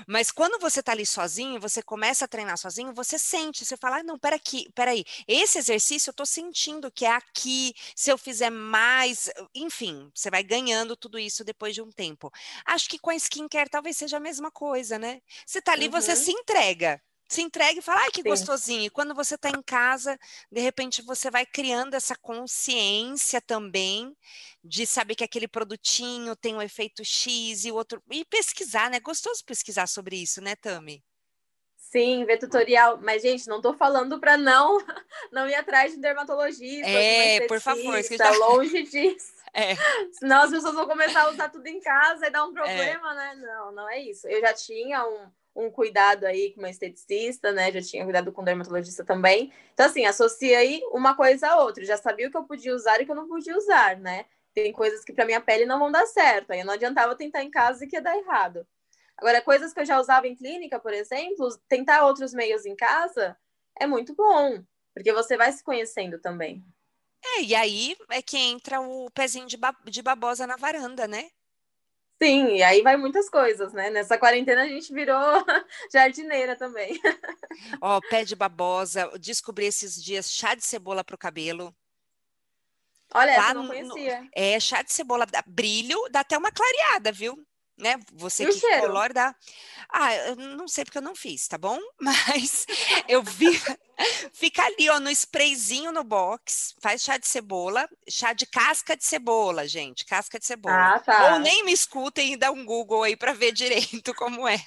Mas 0.05 0.31
quando 0.31 0.59
você 0.59 0.81
está 0.81 0.91
ali 0.91 1.05
sozinho, 1.05 1.59
você 1.59 1.81
começa 1.81 2.25
a 2.25 2.27
treinar 2.27 2.57
sozinho, 2.57 2.93
você 2.93 3.17
sente, 3.17 3.65
você 3.65 3.77
fala, 3.77 3.99
ah, 3.99 4.03
não, 4.03 4.19
pera 4.19 4.35
aqui, 4.35 4.69
peraí, 4.75 5.05
esse 5.27 5.57
exercício 5.57 6.09
eu 6.09 6.11
estou 6.11 6.25
sentindo 6.25 6.91
que 6.91 7.05
é 7.05 7.11
aqui, 7.11 7.73
se 7.95 8.11
eu 8.11 8.17
fizer 8.17 8.49
mais, 8.49 9.29
enfim, 9.55 10.11
você 10.13 10.29
vai 10.29 10.43
ganhando 10.43 10.95
tudo 10.95 11.17
isso 11.17 11.43
depois 11.43 11.73
de 11.73 11.81
um 11.81 11.91
tempo. 11.91 12.31
Acho 12.65 12.89
que 12.89 12.99
com 12.99 13.09
a 13.09 13.15
skincare 13.15 13.69
talvez 13.69 13.97
seja 13.97 14.17
a 14.17 14.19
mesma 14.19 14.51
coisa, 14.51 14.99
né? 14.99 15.21
Você 15.45 15.59
está 15.59 15.71
ali, 15.73 15.85
uhum. 15.85 15.91
você 15.91 16.15
se 16.15 16.31
entrega 16.31 17.01
se 17.27 17.41
entrega 17.41 17.79
e 17.79 17.81
fala, 17.81 18.01
ai, 18.01 18.11
que 18.11 18.21
Sim. 18.21 18.29
gostosinho. 18.29 18.85
E 18.85 18.89
quando 18.89 19.13
você 19.13 19.35
está 19.35 19.49
em 19.49 19.61
casa, 19.61 20.17
de 20.51 20.61
repente 20.61 21.01
você 21.01 21.29
vai 21.29 21.45
criando 21.45 21.93
essa 21.93 22.15
consciência 22.15 23.41
também 23.41 24.15
de 24.63 24.85
saber 24.85 25.15
que 25.15 25.23
aquele 25.23 25.47
produtinho 25.47 26.35
tem 26.35 26.55
um 26.55 26.61
efeito 26.61 27.03
X 27.03 27.65
e 27.65 27.71
o 27.71 27.75
outro. 27.75 28.01
E 28.09 28.23
pesquisar, 28.25 28.89
né? 28.89 28.99
Gostoso 28.99 29.43
pesquisar 29.45 29.87
sobre 29.87 30.15
isso, 30.15 30.41
né, 30.41 30.55
Tami? 30.55 31.03
Sim, 31.77 32.25
ver 32.25 32.37
tutorial. 32.37 32.99
Mas, 33.01 33.21
gente, 33.21 33.47
não 33.47 33.57
estou 33.57 33.73
falando 33.73 34.19
para 34.19 34.37
não 34.37 34.77
não 35.31 35.47
ir 35.47 35.55
atrás 35.55 35.93
de 35.93 35.99
dermatologista. 35.99 36.87
É, 36.87 37.47
por 37.47 37.61
favor. 37.61 37.97
Está 37.97 38.31
longe 38.31 38.83
disso. 38.83 39.35
É. 39.53 39.75
Senão 40.11 40.43
as 40.43 40.51
pessoas 40.51 40.75
vão 40.75 40.85
começar 40.85 41.23
a 41.23 41.31
usar 41.31 41.49
tudo 41.49 41.65
em 41.65 41.79
casa 41.79 42.27
e 42.27 42.29
dar 42.29 42.45
um 42.45 42.51
é. 42.51 42.53
problema, 42.53 43.11
é. 43.11 43.15
né? 43.15 43.35
Não, 43.41 43.71
não 43.71 43.89
é 43.89 43.99
isso. 43.99 44.27
Eu 44.27 44.39
já 44.39 44.53
tinha 44.53 45.03
um 45.03 45.31
um 45.57 45.71
cuidado 45.71 46.25
aí 46.25 46.53
com 46.53 46.59
uma 46.59 46.69
esteticista, 46.69 47.51
né? 47.51 47.71
Já 47.71 47.81
tinha 47.81 48.03
cuidado 48.03 48.31
com 48.31 48.41
um 48.41 48.45
dermatologista 48.45 49.03
também. 49.03 49.51
Então, 49.73 49.87
assim, 49.87 50.05
associa 50.05 50.59
aí 50.59 50.81
uma 50.91 51.15
coisa 51.15 51.49
a 51.49 51.63
outra. 51.63 51.83
Já 51.83 51.97
sabia 51.97 52.27
o 52.27 52.31
que 52.31 52.37
eu 52.37 52.43
podia 52.43 52.75
usar 52.75 52.99
e 52.99 53.03
o 53.03 53.05
que 53.05 53.11
eu 53.11 53.15
não 53.15 53.27
podia 53.27 53.57
usar, 53.57 53.97
né? 53.97 54.25
Tem 54.53 54.71
coisas 54.71 55.03
que 55.03 55.11
para 55.11 55.25
minha 55.25 55.41
pele 55.41 55.65
não 55.65 55.79
vão 55.79 55.91
dar 55.91 56.05
certo. 56.05 56.51
Aí 56.51 56.63
não 56.63 56.73
adiantava 56.73 57.15
tentar 57.15 57.43
em 57.43 57.49
casa 57.49 57.83
e 57.83 57.87
que 57.87 57.95
ia 57.95 58.01
dar 58.01 58.15
errado. 58.15 58.65
Agora, 59.17 59.41
coisas 59.41 59.73
que 59.73 59.79
eu 59.79 59.85
já 59.85 59.99
usava 59.99 60.27
em 60.27 60.35
clínica, 60.35 60.79
por 60.79 60.93
exemplo, 60.93 61.49
tentar 61.67 62.05
outros 62.05 62.33
meios 62.33 62.65
em 62.65 62.75
casa 62.75 63.35
é 63.79 63.87
muito 63.87 64.13
bom, 64.13 64.63
porque 64.93 65.11
você 65.11 65.35
vai 65.35 65.51
se 65.51 65.63
conhecendo 65.63 66.19
também. 66.19 66.63
É, 67.35 67.41
e 67.41 67.55
aí 67.55 67.97
é 68.11 68.21
que 68.21 68.37
entra 68.37 68.79
o 68.79 69.09
pezinho 69.11 69.47
de, 69.47 69.57
ba 69.57 69.75
de 69.85 70.03
babosa 70.03 70.45
na 70.45 70.55
varanda, 70.55 71.07
né? 71.07 71.29
Sim, 72.21 72.55
e 72.55 72.63
aí 72.63 72.81
vai 72.81 72.97
muitas 72.97 73.29
coisas, 73.29 73.71
né? 73.73 73.89
Nessa 73.91 74.17
quarentena 74.17 74.63
a 74.63 74.67
gente 74.67 74.91
virou 74.91 75.15
jardineira 75.93 76.55
também. 76.55 76.99
Ó, 77.79 77.99
pé 78.09 78.25
de 78.25 78.35
babosa, 78.35 79.11
descobri 79.19 79.65
esses 79.65 80.01
dias 80.03 80.31
chá 80.31 80.55
de 80.55 80.65
cebola 80.65 81.03
para 81.03 81.15
o 81.15 81.19
cabelo. 81.19 81.75
Olha, 83.13 83.37
Lá 83.37 83.49
eu 83.49 83.55
não 83.55 83.67
conhecia. 83.67 84.21
No, 84.21 84.29
é, 84.35 84.59
chá 84.59 84.81
de 84.81 84.91
cebola 84.91 85.25
dá 85.25 85.43
brilho, 85.45 85.97
dá 86.09 86.21
até 86.21 86.37
uma 86.37 86.51
clareada, 86.51 87.11
viu? 87.11 87.37
Né? 87.77 87.99
Você 88.13 88.43
e 88.43 88.47
que 88.47 88.79
colore 88.79 89.13
dá. 89.13 89.35
Ah, 89.89 90.13
eu 90.15 90.35
não 90.35 90.67
sei 90.67 90.83
porque 90.83 90.97
eu 90.97 91.01
não 91.01 91.15
fiz, 91.15 91.47
tá 91.47 91.57
bom? 91.57 91.79
Mas 92.01 92.65
eu 93.07 93.23
vi. 93.23 93.61
Fica 94.31 94.63
ali, 94.63 94.89
ó, 94.89 94.99
no 94.99 95.09
sprayzinho 95.09 95.91
no 95.91 96.03
box, 96.03 96.75
faz 96.79 97.01
chá 97.01 97.17
de 97.17 97.27
cebola, 97.27 97.89
chá 98.07 98.31
de 98.31 98.45
casca 98.45 98.95
de 98.95 99.03
cebola, 99.03 99.67
gente, 99.67 100.05
casca 100.05 100.37
de 100.37 100.45
cebola. 100.45 100.95
Ah, 100.95 100.99
tá. 100.99 101.33
Ou 101.33 101.39
nem 101.39 101.65
me 101.65 101.71
escutem 101.71 102.33
e 102.33 102.37
dá 102.37 102.51
um 102.51 102.63
Google 102.63 103.03
aí 103.03 103.15
para 103.15 103.33
ver 103.33 103.51
direito 103.51 104.13
como 104.15 104.47
é. 104.47 104.63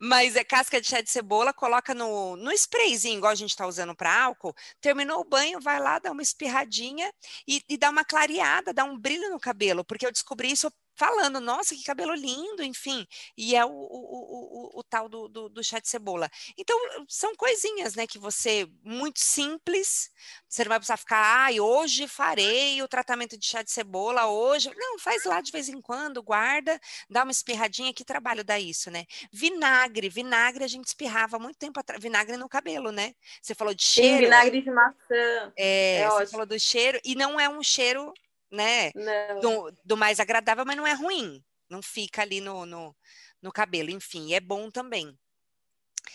Mas 0.00 0.36
é 0.36 0.44
casca 0.44 0.80
de 0.80 0.86
chá 0.86 1.00
de 1.00 1.10
cebola, 1.10 1.52
coloca 1.54 1.94
no, 1.94 2.36
no 2.36 2.52
sprayzinho, 2.52 3.18
igual 3.18 3.32
a 3.32 3.36
gente 3.36 3.50
está 3.50 3.66
usando 3.66 3.94
para 3.94 4.24
álcool. 4.24 4.54
Terminou 4.80 5.20
o 5.20 5.24
banho, 5.24 5.60
vai 5.60 5.80
lá, 5.80 5.98
dá 5.98 6.10
uma 6.10 6.22
espirradinha 6.22 7.10
e, 7.48 7.62
e 7.68 7.78
dá 7.78 7.88
uma 7.88 8.04
clareada, 8.04 8.74
dá 8.74 8.84
um 8.84 8.98
brilho 8.98 9.30
no 9.30 9.40
cabelo, 9.40 9.84
porque 9.84 10.06
eu 10.06 10.12
descobri 10.12 10.50
isso 10.50 10.70
falando, 10.96 11.40
nossa, 11.40 11.74
que 11.74 11.84
cabelo 11.84 12.14
lindo, 12.14 12.62
enfim, 12.62 13.06
e 13.36 13.54
é 13.54 13.64
o, 13.64 13.70
o, 13.70 13.70
o, 13.70 14.80
o 14.80 14.82
tal 14.82 15.08
do, 15.08 15.28
do, 15.28 15.48
do, 15.48 15.62
chá 15.62 15.78
de 15.78 15.88
cebola. 15.88 16.30
Então, 16.56 16.76
são 17.08 17.34
coisinhas, 17.36 17.94
né, 17.94 18.06
que 18.06 18.18
você, 18.18 18.66
muito 18.82 19.20
simples, 19.20 20.10
você 20.48 20.64
não 20.64 20.70
vai 20.70 20.78
precisar 20.78 20.96
ficar, 20.96 21.18
ai, 21.18 21.60
hoje 21.60 22.08
farei 22.08 22.82
o 22.82 22.88
tratamento 22.88 23.36
de 23.36 23.46
chá 23.46 23.62
de 23.62 23.70
cebola, 23.70 24.26
hoje, 24.26 24.72
não, 24.74 24.98
faz 24.98 25.24
lá 25.24 25.40
de 25.40 25.52
vez 25.52 25.68
em 25.68 25.80
quando, 25.80 26.22
guarda, 26.22 26.80
dá 27.10 27.22
uma 27.22 27.32
espirradinha, 27.32 27.92
que 27.92 28.04
trabalho 28.04 28.42
dá 28.42 28.58
isso, 28.58 28.90
né? 28.90 29.04
Vinagre, 29.30 30.08
vinagre 30.08 30.64
a 30.64 30.68
gente 30.68 30.86
espirrava 30.86 31.38
muito 31.38 31.58
tempo 31.58 31.78
atrás, 31.78 32.02
vinagre 32.02 32.36
no 32.36 32.48
cabelo, 32.48 32.90
né? 32.90 33.14
Você 33.42 33.54
falou 33.54 33.74
de 33.74 33.82
cheiro. 33.82 34.16
Sim, 34.16 34.24
vinagre 34.24 34.62
de 34.62 34.70
maçã. 34.70 35.52
É, 35.56 35.98
é 35.98 36.08
você 36.08 36.14
ótimo. 36.14 36.30
falou 36.30 36.46
do 36.46 36.58
cheiro, 36.58 36.98
e 37.04 37.14
não 37.14 37.38
é 37.38 37.48
um 37.48 37.62
cheiro 37.62 38.14
né? 38.50 38.92
Do, 39.40 39.72
do, 39.84 39.96
mais 39.96 40.20
agradável, 40.20 40.64
mas 40.64 40.76
não 40.76 40.86
é 40.86 40.92
ruim. 40.92 41.42
Não 41.68 41.82
fica 41.82 42.22
ali 42.22 42.40
no, 42.40 42.64
no, 42.64 42.96
no 43.42 43.52
cabelo. 43.52 43.90
Enfim, 43.90 44.34
é 44.34 44.40
bom 44.40 44.70
também. 44.70 45.18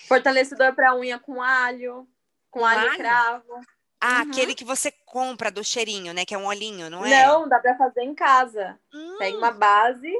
Fortalecedor 0.07 0.73
para 0.73 0.95
unha 0.95 1.19
com 1.19 1.41
alho, 1.41 2.07
com, 2.49 2.65
alho, 2.65 2.81
alho 2.81 2.97
cravo. 2.97 3.61
Ah, 3.99 4.23
uhum. 4.23 4.31
aquele 4.31 4.55
que 4.55 4.63
você 4.63 4.91
compra 5.05 5.51
do 5.51 5.63
cheirinho, 5.63 6.13
né? 6.13 6.25
Que 6.25 6.33
é 6.33 6.37
um 6.37 6.47
olhinho, 6.47 6.89
não 6.89 7.05
é? 7.05 7.25
Não, 7.25 7.47
dá 7.47 7.59
para 7.59 7.77
fazer 7.77 8.01
em 8.01 8.15
casa. 8.15 8.79
Hum. 8.93 9.17
Pega 9.19 9.37
uma 9.37 9.51
base, 9.51 10.11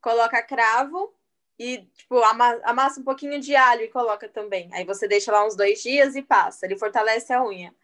coloca 0.00 0.42
cravo 0.42 1.14
e, 1.58 1.78
tipo, 1.96 2.22
amassa 2.64 3.00
um 3.00 3.04
pouquinho 3.04 3.38
de 3.40 3.54
alho 3.54 3.82
e 3.82 3.88
coloca 3.88 4.28
também. 4.28 4.70
Aí 4.72 4.84
você 4.84 5.06
deixa 5.06 5.30
lá 5.30 5.44
uns 5.44 5.54
dois 5.54 5.82
dias 5.82 6.16
e 6.16 6.22
passa. 6.22 6.64
Ele 6.64 6.78
fortalece 6.78 7.32
a 7.32 7.44
unha. 7.44 7.74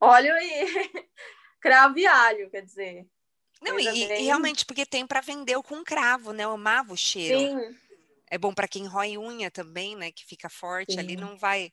Óleo 0.00 0.32
e 0.36 0.64
cravo 1.60 1.98
e 1.98 2.06
alho, 2.06 2.50
quer 2.50 2.62
dizer. 2.62 3.06
Não, 3.64 3.80
e, 3.80 4.20
e, 4.20 4.22
realmente, 4.24 4.66
porque 4.66 4.84
tem 4.84 5.06
para 5.06 5.22
vender 5.22 5.60
com 5.62 5.82
cravo, 5.82 6.32
né? 6.32 6.44
Eu 6.44 6.52
amava 6.52 6.92
o 6.92 6.96
cheiro. 6.96 7.38
Sim. 7.38 7.78
É 8.26 8.36
bom 8.36 8.52
para 8.52 8.68
quem 8.68 8.86
rói 8.86 9.16
unha 9.16 9.50
também, 9.50 9.96
né? 9.96 10.12
Que 10.12 10.24
fica 10.26 10.50
forte 10.50 10.92
Sim. 10.92 10.98
ali, 10.98 11.16
não 11.16 11.38
vai, 11.38 11.72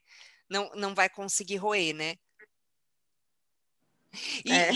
não, 0.50 0.72
não 0.76 0.96
vai 0.96 1.10
conseguir 1.10 1.58
roer, 1.58 1.94
né? 1.94 2.16
E, 4.46 4.52
é. 4.52 4.72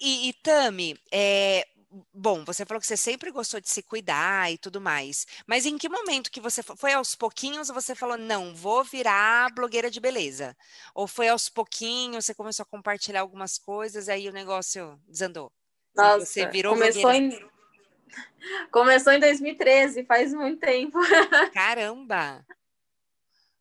e, 0.00 0.28
e, 0.28 0.32
Tami, 0.34 0.96
é, 1.10 1.66
bom, 2.12 2.44
você 2.44 2.64
falou 2.64 2.80
que 2.80 2.86
você 2.86 2.96
sempre 2.96 3.30
gostou 3.30 3.60
de 3.60 3.68
se 3.70 3.82
cuidar 3.82 4.52
e 4.52 4.58
tudo 4.58 4.80
mais, 4.80 5.26
mas 5.46 5.66
em 5.66 5.78
que 5.78 5.88
momento 5.88 6.30
que 6.30 6.40
você 6.40 6.62
foi 6.62 6.92
aos 6.92 7.14
pouquinhos 7.14 7.68
você 7.68 7.94
falou, 7.94 8.16
não, 8.18 8.54
vou 8.54 8.84
virar 8.84 9.52
blogueira 9.54 9.90
de 9.90 10.00
beleza? 10.00 10.56
Ou 10.94 11.06
foi 11.06 11.28
aos 11.28 11.48
pouquinhos, 11.48 12.26
você 12.26 12.34
começou 12.34 12.64
a 12.64 12.66
compartilhar 12.66 13.20
algumas 13.20 13.58
coisas, 13.58 14.08
aí 14.08 14.28
o 14.28 14.32
negócio 14.32 15.00
desandou? 15.08 15.52
Nossa, 15.94 16.24
você 16.24 16.46
virou 16.46 16.74
começou 16.74 17.12
em 17.12 17.30
começou 18.70 19.12
em 19.12 19.20
2013, 19.20 20.04
faz 20.04 20.32
muito 20.32 20.60
tempo. 20.60 20.98
Caramba. 21.52 22.44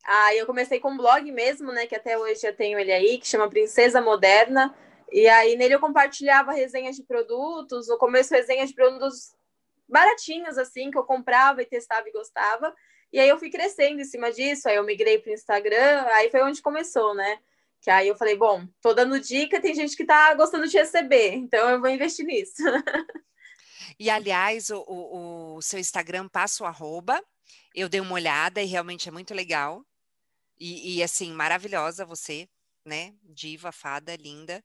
Ah, 0.06 0.34
eu 0.36 0.46
comecei 0.46 0.80
com 0.80 0.92
um 0.92 0.98
blog 0.98 1.32
mesmo, 1.32 1.72
né, 1.72 1.86
que 1.86 1.96
até 1.96 2.18
hoje 2.18 2.46
eu 2.46 2.56
tenho 2.56 2.80
ele 2.80 2.92
aí, 2.92 3.18
que 3.18 3.28
chama 3.28 3.50
Princesa 3.50 4.02
Moderna. 4.02 4.76
E 5.12 5.28
aí 5.28 5.56
nele 5.56 5.76
eu 5.76 5.80
compartilhava 5.80 6.52
resenhas 6.52 6.96
de 6.96 7.04
produtos, 7.04 7.88
no 7.88 7.98
começo 7.98 8.34
resenhas 8.34 8.70
de 8.70 8.76
produtos 8.76 9.34
baratinhos 9.88 10.58
assim, 10.58 10.92
que 10.92 10.98
eu 10.98 11.04
comprava 11.04 11.62
e 11.62 11.66
testava 11.66 12.08
e 12.08 12.12
gostava. 12.12 12.74
E 13.12 13.20
aí 13.20 13.28
eu 13.28 13.40
fui 13.40 13.50
crescendo 13.50 14.02
em 14.02 14.06
cima 14.06 14.32
disso, 14.32 14.70
aí 14.70 14.76
eu 14.76 14.84
migrei 14.84 15.18
para 15.18 15.32
o 15.32 15.34
Instagram, 15.34 16.06
aí 16.14 16.30
foi 16.30 16.42
onde 16.44 16.62
começou, 16.62 17.16
né? 17.16 17.40
Que 17.82 17.90
aí 17.90 18.08
eu 18.08 18.16
falei, 18.16 18.36
bom, 18.36 18.68
tô 18.82 18.94
dando 18.94 19.20
dica, 19.20 19.62
tem 19.62 19.74
gente 19.74 19.96
que 19.96 20.06
tá 20.06 20.34
gostando 20.34 20.68
de 20.68 20.78
receber, 20.78 21.34
então 21.34 21.70
eu 21.70 21.80
vou 21.80 21.90
investir 21.90 22.26
nisso. 22.26 22.62
E 23.98 24.10
aliás, 24.10 24.70
o, 24.70 24.84
o, 24.88 25.56
o 25.56 25.62
seu 25.62 25.80
Instagram 25.80 26.28
passa 26.28 26.64
o 26.64 26.68
arroba, 26.68 27.22
eu 27.74 27.90
dei 27.90 28.00
uma 28.00 28.14
olhada 28.14 28.62
e 28.62 28.66
realmente 28.66 29.08
é 29.08 29.12
muito 29.12 29.34
legal. 29.34 29.86
E, 30.60 30.98
e 30.98 31.04
assim, 31.04 31.32
maravilhosa 31.32 32.06
você, 32.06 32.48
né? 32.86 33.14
Diva, 33.24 33.72
fada, 33.72 34.16
linda. 34.16 34.64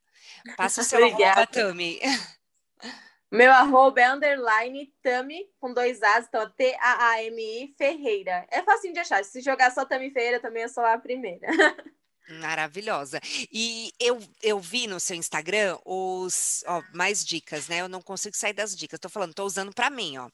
Passa 0.57 0.81
o 0.81 0.85
seu 0.85 0.98
arroba, 1.05 1.46
Tami. 1.46 2.00
Meu 3.31 3.50
arroba 3.50 4.00
é 4.00 4.12
underline 4.12 4.92
Tami, 5.03 5.50
com 5.59 5.72
dois 5.72 6.03
As, 6.03 6.27
então 6.27 6.48
T-A-A-M-I 6.50 7.74
Ferreira. 7.77 8.46
É 8.48 8.62
facinho 8.62 8.94
de 8.94 9.00
achar. 9.00 9.24
Se 9.24 9.40
jogar 9.40 9.72
só 9.72 9.85
Tami 9.85 10.11
Ferreira, 10.11 10.40
também 10.40 10.62
é 10.62 10.68
só 10.68 10.85
a 10.87 10.98
primeira. 10.98 11.46
Maravilhosa. 12.27 13.21
E 13.53 13.93
eu, 14.01 14.19
eu 14.43 14.59
vi 14.59 14.87
no 14.87 14.99
seu 14.99 15.15
Instagram 15.15 15.79
os 15.85 16.65
ó, 16.67 16.83
mais 16.95 17.23
dicas, 17.23 17.69
né? 17.69 17.83
Eu 17.83 17.89
não 17.89 18.01
consigo 18.01 18.35
sair 18.35 18.55
das 18.55 18.75
dicas. 18.75 18.99
Tô 18.99 19.11
falando, 19.11 19.35
tô 19.35 19.45
usando 19.45 19.75
para 19.75 19.91
mim, 19.91 20.17
ó. 20.17 20.31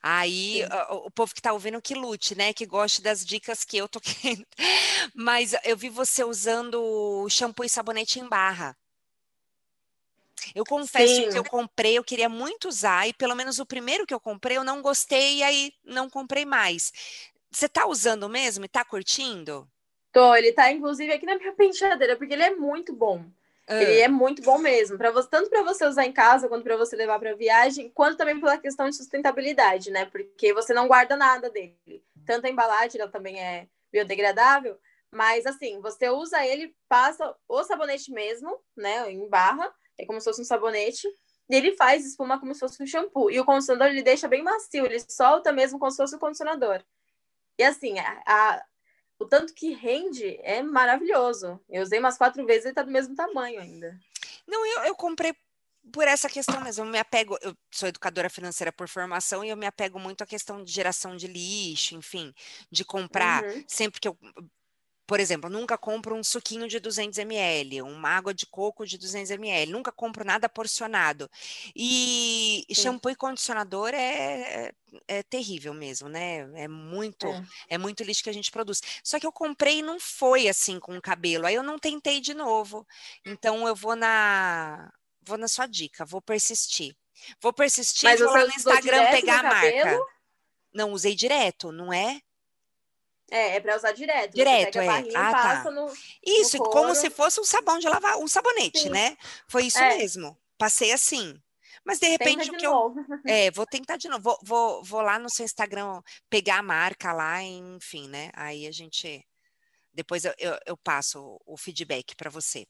Aí 0.00 0.62
o, 0.88 1.06
o, 1.06 1.10
povo 1.10 1.34
que 1.34 1.42
tá 1.42 1.52
ouvindo 1.52 1.82
que 1.82 1.94
lute, 1.94 2.36
né? 2.36 2.52
Que 2.52 2.64
goste 2.64 3.02
das 3.02 3.24
dicas 3.24 3.64
que 3.64 3.76
eu 3.76 3.88
tô 3.88 3.98
querendo. 4.00 4.46
Mas 5.14 5.52
eu 5.64 5.76
vi 5.76 5.88
você 5.88 6.22
usando 6.22 7.26
shampoo 7.28 7.64
e 7.64 7.68
sabonete 7.68 8.20
em 8.20 8.28
barra. 8.28 8.76
Eu 10.54 10.64
confesso 10.64 11.14
Sim. 11.14 11.30
que 11.30 11.38
eu 11.38 11.44
comprei, 11.44 11.98
eu 11.98 12.04
queria 12.04 12.28
muito 12.28 12.68
usar, 12.68 13.08
e 13.08 13.12
pelo 13.12 13.34
menos 13.34 13.58
o 13.58 13.66
primeiro 13.66 14.06
que 14.06 14.12
eu 14.12 14.20
comprei 14.20 14.56
eu 14.56 14.64
não 14.64 14.82
gostei, 14.82 15.36
e 15.36 15.42
aí 15.42 15.72
não 15.84 16.10
comprei 16.10 16.44
mais. 16.44 16.92
Você 17.50 17.68
tá 17.68 17.86
usando 17.86 18.28
mesmo 18.28 18.64
e 18.64 18.68
tá 18.68 18.84
curtindo? 18.84 19.68
Tô, 20.12 20.34
ele 20.34 20.52
tá 20.52 20.70
inclusive 20.70 21.12
aqui 21.12 21.26
na 21.26 21.36
minha 21.36 21.52
penteadeira, 21.56 22.16
porque 22.16 22.34
ele 22.34 22.42
é 22.42 22.54
muito 22.54 22.92
bom. 22.92 23.24
Ele 23.68 24.00
é 24.00 24.08
muito 24.08 24.42
bom 24.42 24.58
mesmo, 24.58 24.98
para 24.98 25.10
você 25.10 25.28
tanto 25.30 25.48
para 25.48 25.62
você 25.62 25.86
usar 25.86 26.04
em 26.04 26.12
casa 26.12 26.48
quanto 26.48 26.64
para 26.64 26.76
você 26.76 26.94
levar 26.94 27.18
para 27.18 27.34
viagem, 27.34 27.90
quanto 27.90 28.18
também 28.18 28.38
pela 28.38 28.58
questão 28.58 28.88
de 28.90 28.96
sustentabilidade, 28.96 29.90
né? 29.90 30.04
Porque 30.04 30.52
você 30.52 30.74
não 30.74 30.86
guarda 30.86 31.16
nada 31.16 31.48
dele. 31.48 32.04
Tanto 32.26 32.46
a 32.46 32.50
embalagem, 32.50 33.00
ela 33.00 33.10
também 33.10 33.40
é 33.40 33.66
biodegradável, 33.90 34.78
mas 35.10 35.46
assim, 35.46 35.80
você 35.80 36.08
usa 36.08 36.44
ele, 36.44 36.74
passa 36.88 37.34
o 37.48 37.62
sabonete 37.62 38.10
mesmo, 38.10 38.58
né, 38.76 39.10
em 39.10 39.28
barra, 39.28 39.72
é 39.98 40.06
como 40.06 40.20
se 40.20 40.24
fosse 40.24 40.40
um 40.40 40.44
sabonete, 40.44 41.06
e 41.48 41.54
ele 41.54 41.76
faz 41.76 42.06
espuma 42.06 42.40
como 42.40 42.54
se 42.54 42.60
fosse 42.60 42.82
um 42.82 42.86
shampoo. 42.86 43.30
E 43.30 43.38
o 43.38 43.44
condicionador 43.44 43.88
ele 43.88 44.02
deixa 44.02 44.26
bem 44.26 44.42
macio, 44.42 44.86
ele 44.86 45.00
solta 45.00 45.52
mesmo 45.52 45.78
como 45.78 45.90
se 45.90 45.98
fosse 45.98 46.16
um 46.16 46.18
condicionador. 46.18 46.82
E 47.58 47.62
assim, 47.62 47.98
a, 47.98 48.22
a 48.26 48.64
o 49.22 49.28
tanto 49.28 49.54
que 49.54 49.72
rende 49.72 50.38
é 50.42 50.62
maravilhoso. 50.62 51.60
Eu 51.68 51.82
usei 51.82 51.98
umas 51.98 52.18
quatro 52.18 52.44
vezes 52.44 52.66
e 52.66 52.68
está 52.68 52.82
do 52.82 52.90
mesmo 52.90 53.14
tamanho 53.14 53.60
ainda. 53.60 53.98
Não, 54.46 54.66
eu, 54.66 54.84
eu 54.84 54.94
comprei 54.94 55.34
por 55.92 56.06
essa 56.06 56.28
questão 56.28 56.60
mesmo. 56.60 56.84
Eu 56.84 56.90
me 56.90 56.98
apego, 56.98 57.38
eu 57.40 57.56
sou 57.70 57.88
educadora 57.88 58.28
financeira 58.28 58.72
por 58.72 58.88
formação 58.88 59.44
e 59.44 59.48
eu 59.48 59.56
me 59.56 59.66
apego 59.66 59.98
muito 59.98 60.22
à 60.22 60.26
questão 60.26 60.62
de 60.62 60.70
geração 60.70 61.16
de 61.16 61.26
lixo, 61.26 61.94
enfim, 61.94 62.32
de 62.70 62.84
comprar 62.84 63.44
uhum. 63.44 63.64
sempre 63.66 64.00
que 64.00 64.08
eu 64.08 64.18
por 65.06 65.18
exemplo, 65.20 65.50
nunca 65.50 65.76
compro 65.76 66.14
um 66.14 66.22
suquinho 66.22 66.68
de 66.68 66.78
200 66.78 67.18
ml, 67.18 67.82
uma 67.82 68.10
água 68.10 68.32
de 68.32 68.46
coco 68.46 68.86
de 68.86 68.96
200 68.96 69.30
ml, 69.32 69.72
nunca 69.72 69.90
compro 69.90 70.24
nada 70.24 70.48
porcionado. 70.48 71.30
E 71.74 72.64
Sim. 72.68 72.82
shampoo 72.82 73.10
e 73.10 73.16
condicionador 73.16 73.90
é, 73.92 73.96
é, 73.96 74.74
é, 75.08 75.22
terrível 75.22 75.74
mesmo, 75.74 76.08
né? 76.08 76.48
É 76.54 76.68
muito, 76.68 77.26
é. 77.26 77.44
é. 77.70 77.78
muito 77.78 78.02
lixo 78.04 78.22
que 78.22 78.30
a 78.30 78.34
gente 78.34 78.50
produz. 78.50 78.80
Só 79.02 79.18
que 79.18 79.26
eu 79.26 79.32
comprei 79.32 79.78
e 79.78 79.82
não 79.82 79.98
foi 79.98 80.48
assim 80.48 80.78
com 80.78 80.96
o 80.96 81.02
cabelo, 81.02 81.46
aí 81.46 81.54
eu 81.54 81.62
não 81.62 81.78
tentei 81.78 82.20
de 82.20 82.32
novo. 82.32 82.86
Então 83.26 83.66
eu 83.66 83.74
vou 83.74 83.96
na 83.96 84.92
vou 85.24 85.38
na 85.38 85.48
sua 85.48 85.66
dica, 85.66 86.04
vou 86.04 86.20
persistir. 86.20 86.96
Vou 87.40 87.52
persistir, 87.52 88.08
Mas 88.08 88.20
vou 88.20 88.30
lá 88.30 88.44
no 88.44 88.52
Instagram 88.52 89.10
pegar 89.10 89.40
a 89.40 89.42
marca. 89.42 90.00
Não 90.72 90.92
usei 90.92 91.14
direto, 91.14 91.70
não 91.70 91.92
é? 91.92 92.20
É, 93.32 93.56
é 93.56 93.60
para 93.60 93.74
usar 93.74 93.92
direto. 93.92 94.34
Direto, 94.34 94.78
é. 94.78 94.88
Ah, 95.16 95.32
tá. 95.32 95.70
No, 95.70 95.90
isso, 96.22 96.58
no 96.58 96.64
como 96.64 96.94
se 96.94 97.08
fosse 97.08 97.40
um 97.40 97.44
sabão 97.44 97.78
de 97.78 97.88
lavar, 97.88 98.18
um 98.18 98.28
sabonete, 98.28 98.80
Sim. 98.80 98.90
né? 98.90 99.16
Foi 99.48 99.64
isso 99.64 99.78
é. 99.78 99.96
mesmo. 99.96 100.38
Passei 100.58 100.92
assim. 100.92 101.40
Mas 101.82 101.98
de 101.98 102.08
repente 102.08 102.50
o 102.50 102.56
que 102.56 102.66
eu. 102.66 102.94
É, 103.26 103.50
vou 103.50 103.64
tentar 103.64 103.96
de 103.96 104.06
novo. 104.06 104.22
Vou, 104.22 104.38
vou, 104.42 104.84
vou 104.84 105.00
lá 105.00 105.18
no 105.18 105.30
seu 105.30 105.46
Instagram 105.46 106.02
pegar 106.28 106.58
a 106.58 106.62
marca 106.62 107.10
lá, 107.14 107.42
enfim, 107.42 108.06
né? 108.06 108.30
Aí 108.34 108.66
a 108.66 108.70
gente. 108.70 109.26
Depois 109.94 110.26
eu, 110.26 110.34
eu, 110.38 110.58
eu 110.66 110.76
passo 110.76 111.40
o 111.46 111.56
feedback 111.56 112.14
para 112.14 112.28
você. 112.28 112.66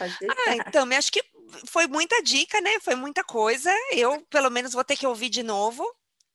Ah, 0.00 0.56
então, 0.66 0.88
acho 0.96 1.12
que 1.12 1.22
foi 1.66 1.86
muita 1.86 2.22
dica, 2.22 2.58
né? 2.62 2.80
Foi 2.80 2.94
muita 2.94 3.22
coisa. 3.22 3.70
Eu, 3.92 4.22
pelo 4.30 4.50
menos, 4.50 4.72
vou 4.72 4.82
ter 4.82 4.96
que 4.96 5.06
ouvir 5.06 5.28
de 5.28 5.42
novo, 5.42 5.86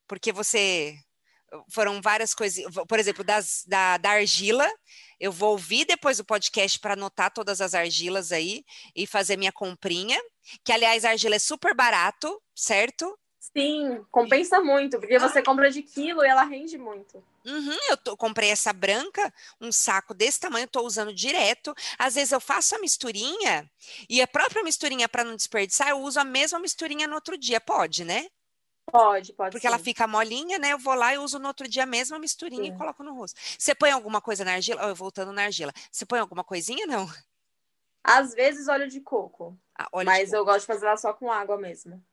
porque 0.07 0.31
você 0.31 0.97
foram 1.69 2.01
várias 2.01 2.33
coisas, 2.33 2.63
por 2.88 2.99
exemplo, 2.99 3.23
das, 3.23 3.63
da, 3.67 3.97
da 3.97 4.12
argila. 4.12 4.69
Eu 5.19 5.31
vou 5.31 5.51
ouvir 5.51 5.85
depois 5.85 6.19
o 6.19 6.25
podcast 6.25 6.79
para 6.79 6.93
anotar 6.93 7.31
todas 7.33 7.62
as 7.62 7.73
argilas 7.73 8.31
aí 8.31 8.63
e 8.95 9.05
fazer 9.05 9.38
minha 9.38 9.51
comprinha. 9.51 10.19
Que, 10.63 10.71
aliás, 10.71 11.05
a 11.05 11.09
argila 11.09 11.35
é 11.35 11.39
super 11.39 11.75
barato, 11.75 12.41
certo? 12.55 13.17
Sim, 13.39 14.05
compensa 14.12 14.59
muito, 14.62 14.99
porque 14.99 15.17
você 15.17 15.41
compra 15.41 15.71
de 15.71 15.81
quilo 15.81 16.23
e 16.23 16.27
ela 16.27 16.43
rende 16.43 16.77
muito. 16.77 17.23
Uhum, 17.45 17.77
eu 17.89 17.97
tô, 17.97 18.15
comprei 18.15 18.49
essa 18.49 18.71
branca, 18.71 19.33
um 19.59 19.71
saco 19.71 20.13
desse 20.13 20.39
tamanho, 20.39 20.65
estou 20.65 20.85
usando 20.85 21.13
direto. 21.13 21.73
Às 21.97 22.15
vezes 22.15 22.31
eu 22.31 22.39
faço 22.39 22.75
a 22.75 22.79
misturinha 22.79 23.69
e 24.09 24.21
a 24.21 24.27
própria 24.27 24.63
misturinha, 24.63 25.09
para 25.09 25.23
não 25.23 25.35
desperdiçar, 25.35 25.89
eu 25.89 25.99
uso 25.99 26.19
a 26.19 26.23
mesma 26.23 26.59
misturinha 26.59 27.07
no 27.07 27.15
outro 27.15 27.38
dia. 27.38 27.59
Pode, 27.59 28.03
né? 28.03 28.27
Pode, 28.91 29.34
pode. 29.34 29.52
Porque 29.52 29.67
sim. 29.67 29.67
ela 29.67 29.80
fica 29.80 30.08
molinha, 30.08 30.58
né? 30.58 30.73
Eu 30.73 30.80
vou 30.80 30.93
lá 30.93 31.13
e 31.13 31.17
uso 31.17 31.39
no 31.39 31.47
outro 31.47 31.67
dia 31.67 31.84
a 31.84 31.86
mesma 31.86 32.19
misturinha 32.19 32.63
sim. 32.63 32.73
e 32.73 32.78
coloco 32.78 33.04
no 33.04 33.13
rosto. 33.13 33.39
Você 33.58 33.73
põe 33.75 33.91
alguma 33.91 34.21
coisa 34.21 34.43
na 34.45 34.54
argila? 34.54 34.89
Oh, 34.89 34.95
voltando 34.95 35.32
na 35.32 35.43
argila. 35.43 35.73
Você 35.91 36.06
põe 36.06 36.19
alguma 36.19 36.43
coisinha, 36.43 36.86
não? 36.86 37.10
Às 38.04 38.34
vezes 38.34 38.67
óleo 38.67 38.88
de 38.88 39.02
coco. 39.02 39.58
Ah, 39.78 39.88
óleo 39.91 40.06
mas 40.06 40.19
de 40.19 40.25
coco. 40.25 40.38
eu 40.38 40.45
gosto 40.45 40.62
de 40.62 40.67
fazer 40.67 40.86
ela 40.86 40.97
só 40.97 41.13
com 41.13 41.32
água 41.32 41.58
mesmo. 41.58 42.04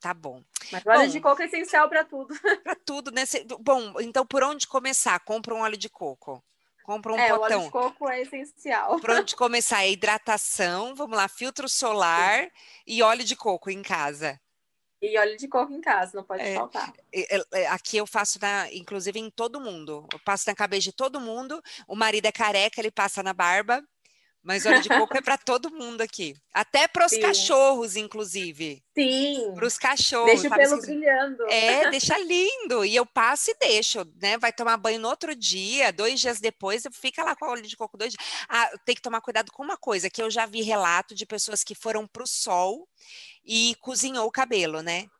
Tá 0.00 0.12
bom. 0.12 0.42
Mas 0.70 0.86
óleo 0.86 1.06
bom, 1.06 1.08
de 1.08 1.20
coco 1.20 1.42
é 1.42 1.46
essencial 1.46 1.88
para 1.88 2.04
tudo. 2.04 2.34
Para 2.62 2.76
tudo, 2.76 3.10
né? 3.10 3.22
Bom, 3.60 4.00
então 4.00 4.26
por 4.26 4.42
onde 4.42 4.66
começar? 4.66 5.18
Compra 5.20 5.54
um 5.54 5.60
óleo 5.60 5.76
de 5.76 5.88
coco. 5.88 6.42
Compra 6.84 7.12
um 7.12 7.18
é, 7.18 7.28
potão. 7.28 7.40
O 7.40 7.42
óleo 7.42 7.64
de 7.64 7.70
coco 7.70 8.08
é 8.08 8.22
essencial. 8.22 9.00
Por 9.00 9.10
onde 9.10 9.34
começar? 9.34 9.82
É 9.82 9.90
hidratação, 9.90 10.94
vamos 10.94 11.16
lá, 11.16 11.26
filtro 11.26 11.68
solar 11.68 12.44
Sim. 12.44 12.50
e 12.86 13.02
óleo 13.02 13.24
de 13.24 13.34
coco 13.34 13.70
em 13.70 13.82
casa. 13.82 14.40
E 15.06 15.16
óleo 15.18 15.36
de 15.36 15.46
coco 15.46 15.72
em 15.72 15.80
casa, 15.80 16.16
não 16.16 16.24
pode 16.24 16.42
é, 16.42 16.54
faltar. 16.54 16.92
É, 17.12 17.66
aqui 17.68 17.96
eu 17.96 18.06
faço, 18.06 18.38
na, 18.40 18.72
inclusive, 18.72 19.20
em 19.20 19.30
todo 19.30 19.60
mundo. 19.60 20.06
Eu 20.12 20.18
passo 20.20 20.44
na 20.48 20.54
cabeça 20.54 20.82
de 20.82 20.92
todo 20.92 21.20
mundo. 21.20 21.62
O 21.86 21.94
marido 21.94 22.26
é 22.26 22.32
careca, 22.32 22.80
ele 22.80 22.90
passa 22.90 23.22
na 23.22 23.32
barba. 23.32 23.82
Mas 24.46 24.64
óleo 24.64 24.80
de 24.80 24.88
coco 24.88 25.16
é 25.16 25.20
para 25.20 25.36
todo 25.36 25.72
mundo 25.72 26.02
aqui. 26.02 26.36
Até 26.54 26.86
para 26.86 27.04
os 27.04 27.18
cachorros, 27.18 27.96
inclusive. 27.96 28.80
Sim. 28.96 29.52
Para 29.56 29.66
os 29.66 29.76
cachorros. 29.76 30.40
Deixa 30.40 30.46
o 30.46 30.56
pelo 30.56 30.80
brilhando. 30.80 31.50
É, 31.50 31.90
deixa 31.90 32.16
lindo. 32.16 32.84
E 32.84 32.94
eu 32.94 33.04
passo 33.04 33.50
e 33.50 33.56
deixo, 33.58 34.06
né? 34.22 34.38
Vai 34.38 34.52
tomar 34.52 34.76
banho 34.76 35.00
no 35.00 35.08
outro 35.08 35.34
dia, 35.34 35.92
dois 35.92 36.20
dias 36.20 36.38
depois, 36.38 36.84
fica 36.92 37.24
lá 37.24 37.34
com 37.34 37.46
óleo 37.46 37.62
de 37.62 37.76
coco 37.76 37.98
dois 37.98 38.12
dias. 38.12 38.24
Ah, 38.48 38.70
tem 38.84 38.94
que 38.94 39.02
tomar 39.02 39.20
cuidado 39.20 39.50
com 39.50 39.64
uma 39.64 39.76
coisa, 39.76 40.08
que 40.08 40.22
eu 40.22 40.30
já 40.30 40.46
vi 40.46 40.62
relato 40.62 41.12
de 41.12 41.26
pessoas 41.26 41.64
que 41.64 41.74
foram 41.74 42.06
para 42.06 42.22
o 42.22 42.26
sol 42.26 42.88
e 43.44 43.74
cozinhou 43.80 44.28
o 44.28 44.32
cabelo, 44.32 44.80
né? 44.80 45.10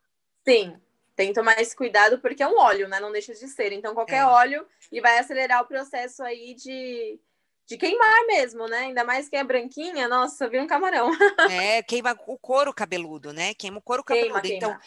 Sim. 0.47 0.79
Tem 1.17 1.27
que 1.27 1.33
tomar 1.33 1.59
esse 1.59 1.75
cuidado 1.75 2.19
porque 2.19 2.43
é 2.43 2.47
um 2.47 2.57
óleo, 2.57 2.87
né? 2.87 2.97
Não 3.01 3.11
deixa 3.11 3.33
de 3.33 3.45
ser. 3.49 3.73
Então, 3.73 3.93
qualquer 3.93 4.21
é. 4.21 4.25
óleo, 4.25 4.65
ele 4.89 5.01
vai 5.01 5.19
acelerar 5.19 5.63
o 5.63 5.67
processo 5.67 6.23
aí 6.23 6.53
de 6.53 7.19
de 7.67 7.77
queimar 7.77 8.25
mesmo, 8.25 8.65
né? 8.67 8.79
Ainda 8.79 9.03
mais 9.03 9.27
quem 9.27 9.39
é 9.39 9.43
branquinha, 9.43 10.07
nossa, 10.07 10.47
vira 10.47 10.63
um 10.63 10.67
camarão. 10.67 11.11
É, 11.51 11.83
queima 11.83 12.17
o 12.25 12.37
couro 12.37 12.73
cabeludo, 12.73 13.33
né? 13.33 13.53
Queima 13.53 13.79
o 13.79 13.81
couro 13.81 14.03
cabeludo. 14.03 14.41
Queima, 14.41 14.55
então, 14.55 14.79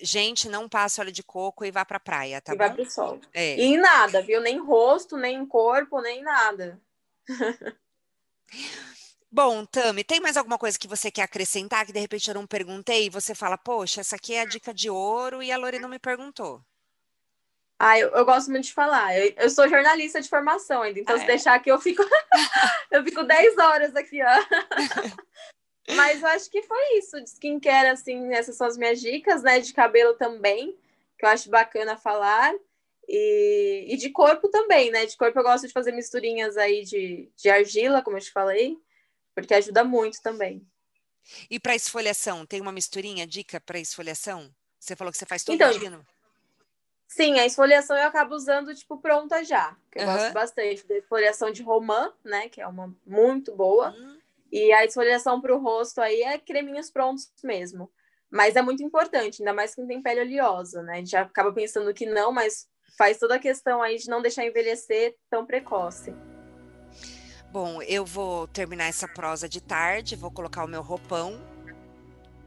gente, 0.00 0.48
não 0.48 0.68
passe 0.68 1.00
óleo 1.00 1.12
de 1.12 1.22
coco 1.22 1.64
e 1.64 1.70
vá 1.70 1.84
pra 1.84 2.00
praia, 2.00 2.40
tá 2.40 2.54
e 2.54 2.56
bom? 2.56 2.64
E 2.64 2.68
vai 2.68 2.76
pro 2.76 2.90
sol. 2.90 3.20
É. 3.32 3.58
E 3.58 3.76
nada, 3.76 4.22
viu? 4.22 4.40
Nem 4.40 4.58
rosto, 4.58 5.16
nem 5.16 5.44
corpo, 5.44 6.00
nem 6.00 6.22
nada. 6.22 6.80
Bom, 9.32 9.64
Tami, 9.64 10.02
tem 10.02 10.18
mais 10.18 10.36
alguma 10.36 10.58
coisa 10.58 10.76
que 10.76 10.88
você 10.88 11.08
quer 11.08 11.22
acrescentar 11.22 11.86
que 11.86 11.92
de 11.92 12.00
repente 12.00 12.28
eu 12.28 12.34
não 12.34 12.48
perguntei 12.48 13.06
e 13.06 13.10
você 13.10 13.32
fala, 13.32 13.56
poxa, 13.56 14.00
essa 14.00 14.16
aqui 14.16 14.34
é 14.34 14.40
a 14.40 14.44
dica 14.44 14.74
de 14.74 14.90
ouro 14.90 15.40
e 15.40 15.52
a 15.52 15.56
Lore 15.56 15.78
não 15.78 15.88
me 15.88 16.00
perguntou? 16.00 16.60
Ah, 17.82 17.98
eu, 17.98 18.10
eu, 18.10 18.26
gosto 18.26 18.50
muito 18.50 18.64
de 18.64 18.74
falar. 18.74 19.18
Eu, 19.18 19.32
eu, 19.38 19.48
sou 19.48 19.66
jornalista 19.66 20.20
de 20.20 20.28
formação 20.28 20.82
ainda, 20.82 21.00
então 21.00 21.16
ah, 21.16 21.18
se 21.18 21.24
é? 21.24 21.28
deixar 21.28 21.54
aqui 21.54 21.70
eu 21.70 21.80
fico 21.80 22.02
eu 22.92 23.02
fico 23.02 23.22
10 23.24 23.56
horas 23.56 23.96
aqui, 23.96 24.20
ó. 24.22 24.26
Mas 25.96 26.20
eu 26.20 26.28
acho 26.28 26.50
que 26.50 26.60
foi 26.60 26.98
isso 26.98 27.18
de 27.18 27.30
skincare, 27.30 27.88
assim, 27.88 28.34
essas 28.34 28.54
são 28.56 28.66
as 28.66 28.76
minhas 28.76 29.00
dicas, 29.00 29.42
né? 29.42 29.60
De 29.60 29.72
cabelo 29.72 30.12
também, 30.12 30.76
que 31.18 31.24
eu 31.24 31.30
acho 31.30 31.48
bacana 31.48 31.96
falar. 31.96 32.54
E, 33.08 33.86
e 33.88 33.96
de 33.96 34.10
corpo 34.10 34.50
também, 34.50 34.90
né? 34.90 35.06
De 35.06 35.16
corpo 35.16 35.38
eu 35.38 35.42
gosto 35.42 35.66
de 35.66 35.72
fazer 35.72 35.92
misturinhas 35.92 36.58
aí 36.58 36.84
de, 36.84 37.32
de 37.34 37.48
argila, 37.48 38.02
como 38.02 38.18
eu 38.18 38.20
te 38.20 38.30
falei, 38.30 38.76
porque 39.34 39.54
ajuda 39.54 39.82
muito 39.84 40.20
também. 40.20 40.62
E 41.50 41.58
para 41.58 41.74
esfoliação, 41.74 42.44
tem 42.44 42.60
uma 42.60 42.72
misturinha, 42.72 43.26
dica 43.26 43.58
para 43.58 43.78
esfoliação? 43.78 44.54
Você 44.78 44.94
falou 44.94 45.10
que 45.10 45.18
você 45.18 45.24
faz 45.24 45.42
todo 45.42 45.54
então, 45.54 45.70
dia, 45.78 45.88
não? 45.88 46.04
Sim, 47.10 47.40
a 47.40 47.44
esfoliação 47.44 47.96
eu 47.96 48.06
acabo 48.06 48.36
usando, 48.36 48.72
tipo, 48.72 48.96
pronta 48.96 49.42
já. 49.42 49.76
Que 49.90 49.98
eu 49.98 50.06
uhum. 50.06 50.12
gosto 50.12 50.32
bastante 50.32 50.86
da 50.86 50.96
esfoliação 50.96 51.50
de 51.50 51.60
romã, 51.60 52.12
né? 52.24 52.48
Que 52.48 52.60
é 52.60 52.66
uma 52.68 52.94
muito 53.04 53.54
boa. 53.54 53.90
Uhum. 53.90 54.18
E 54.52 54.72
a 54.72 54.84
esfoliação 54.84 55.40
para 55.40 55.54
o 55.54 55.58
rosto 55.58 56.00
aí 56.00 56.22
é 56.22 56.38
creminhos 56.38 56.88
prontos 56.88 57.28
mesmo. 57.42 57.90
Mas 58.30 58.54
é 58.54 58.62
muito 58.62 58.84
importante, 58.84 59.42
ainda 59.42 59.52
mais 59.52 59.74
quem 59.74 59.88
tem 59.88 60.00
pele 60.00 60.20
oleosa, 60.20 60.84
né? 60.84 60.94
A 60.94 60.96
gente 60.98 61.16
acaba 61.16 61.52
pensando 61.52 61.92
que 61.92 62.06
não, 62.06 62.30
mas 62.30 62.68
faz 62.96 63.18
toda 63.18 63.34
a 63.34 63.40
questão 63.40 63.82
aí 63.82 63.96
de 63.96 64.08
não 64.08 64.22
deixar 64.22 64.46
envelhecer 64.46 65.16
tão 65.28 65.44
precoce. 65.44 66.14
Bom, 67.50 67.82
eu 67.82 68.04
vou 68.04 68.46
terminar 68.46 68.86
essa 68.86 69.08
prosa 69.08 69.48
de 69.48 69.60
tarde, 69.60 70.14
vou 70.14 70.30
colocar 70.30 70.64
o 70.64 70.68
meu 70.68 70.80
roupão, 70.80 71.40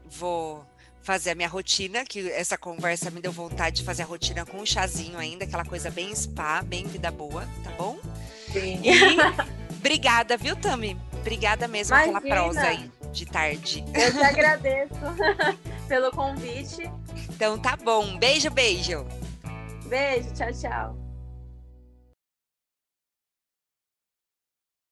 vou 0.06 0.66
fazer 1.04 1.32
a 1.32 1.34
minha 1.34 1.48
rotina, 1.48 2.04
que 2.04 2.30
essa 2.30 2.56
conversa 2.56 3.10
me 3.10 3.20
deu 3.20 3.30
vontade 3.30 3.76
de 3.76 3.84
fazer 3.84 4.02
a 4.02 4.06
rotina 4.06 4.44
com 4.44 4.56
um 4.56 4.66
chazinho 4.66 5.18
ainda, 5.18 5.44
aquela 5.44 5.64
coisa 5.64 5.90
bem 5.90 6.12
spa, 6.14 6.62
bem 6.62 6.86
vida 6.86 7.10
boa, 7.10 7.46
tá 7.62 7.70
bom? 7.72 7.98
Sim. 8.50 8.80
E 8.82 9.18
obrigada, 9.76 10.36
viu, 10.36 10.56
Tami? 10.56 10.98
Obrigada 11.12 11.68
mesmo 11.68 11.94
Imagina. 11.94 12.20
pela 12.22 12.34
prosa 12.34 12.62
aí 12.62 12.90
de 13.12 13.26
tarde. 13.26 13.84
Eu 13.94 14.12
te 14.12 14.18
agradeço 14.24 14.94
pelo 15.86 16.10
convite. 16.10 16.90
Então 17.28 17.58
tá 17.58 17.76
bom. 17.76 18.18
Beijo, 18.18 18.50
beijo. 18.50 19.06
Beijo, 19.86 20.32
tchau, 20.32 20.52
tchau. 20.52 21.03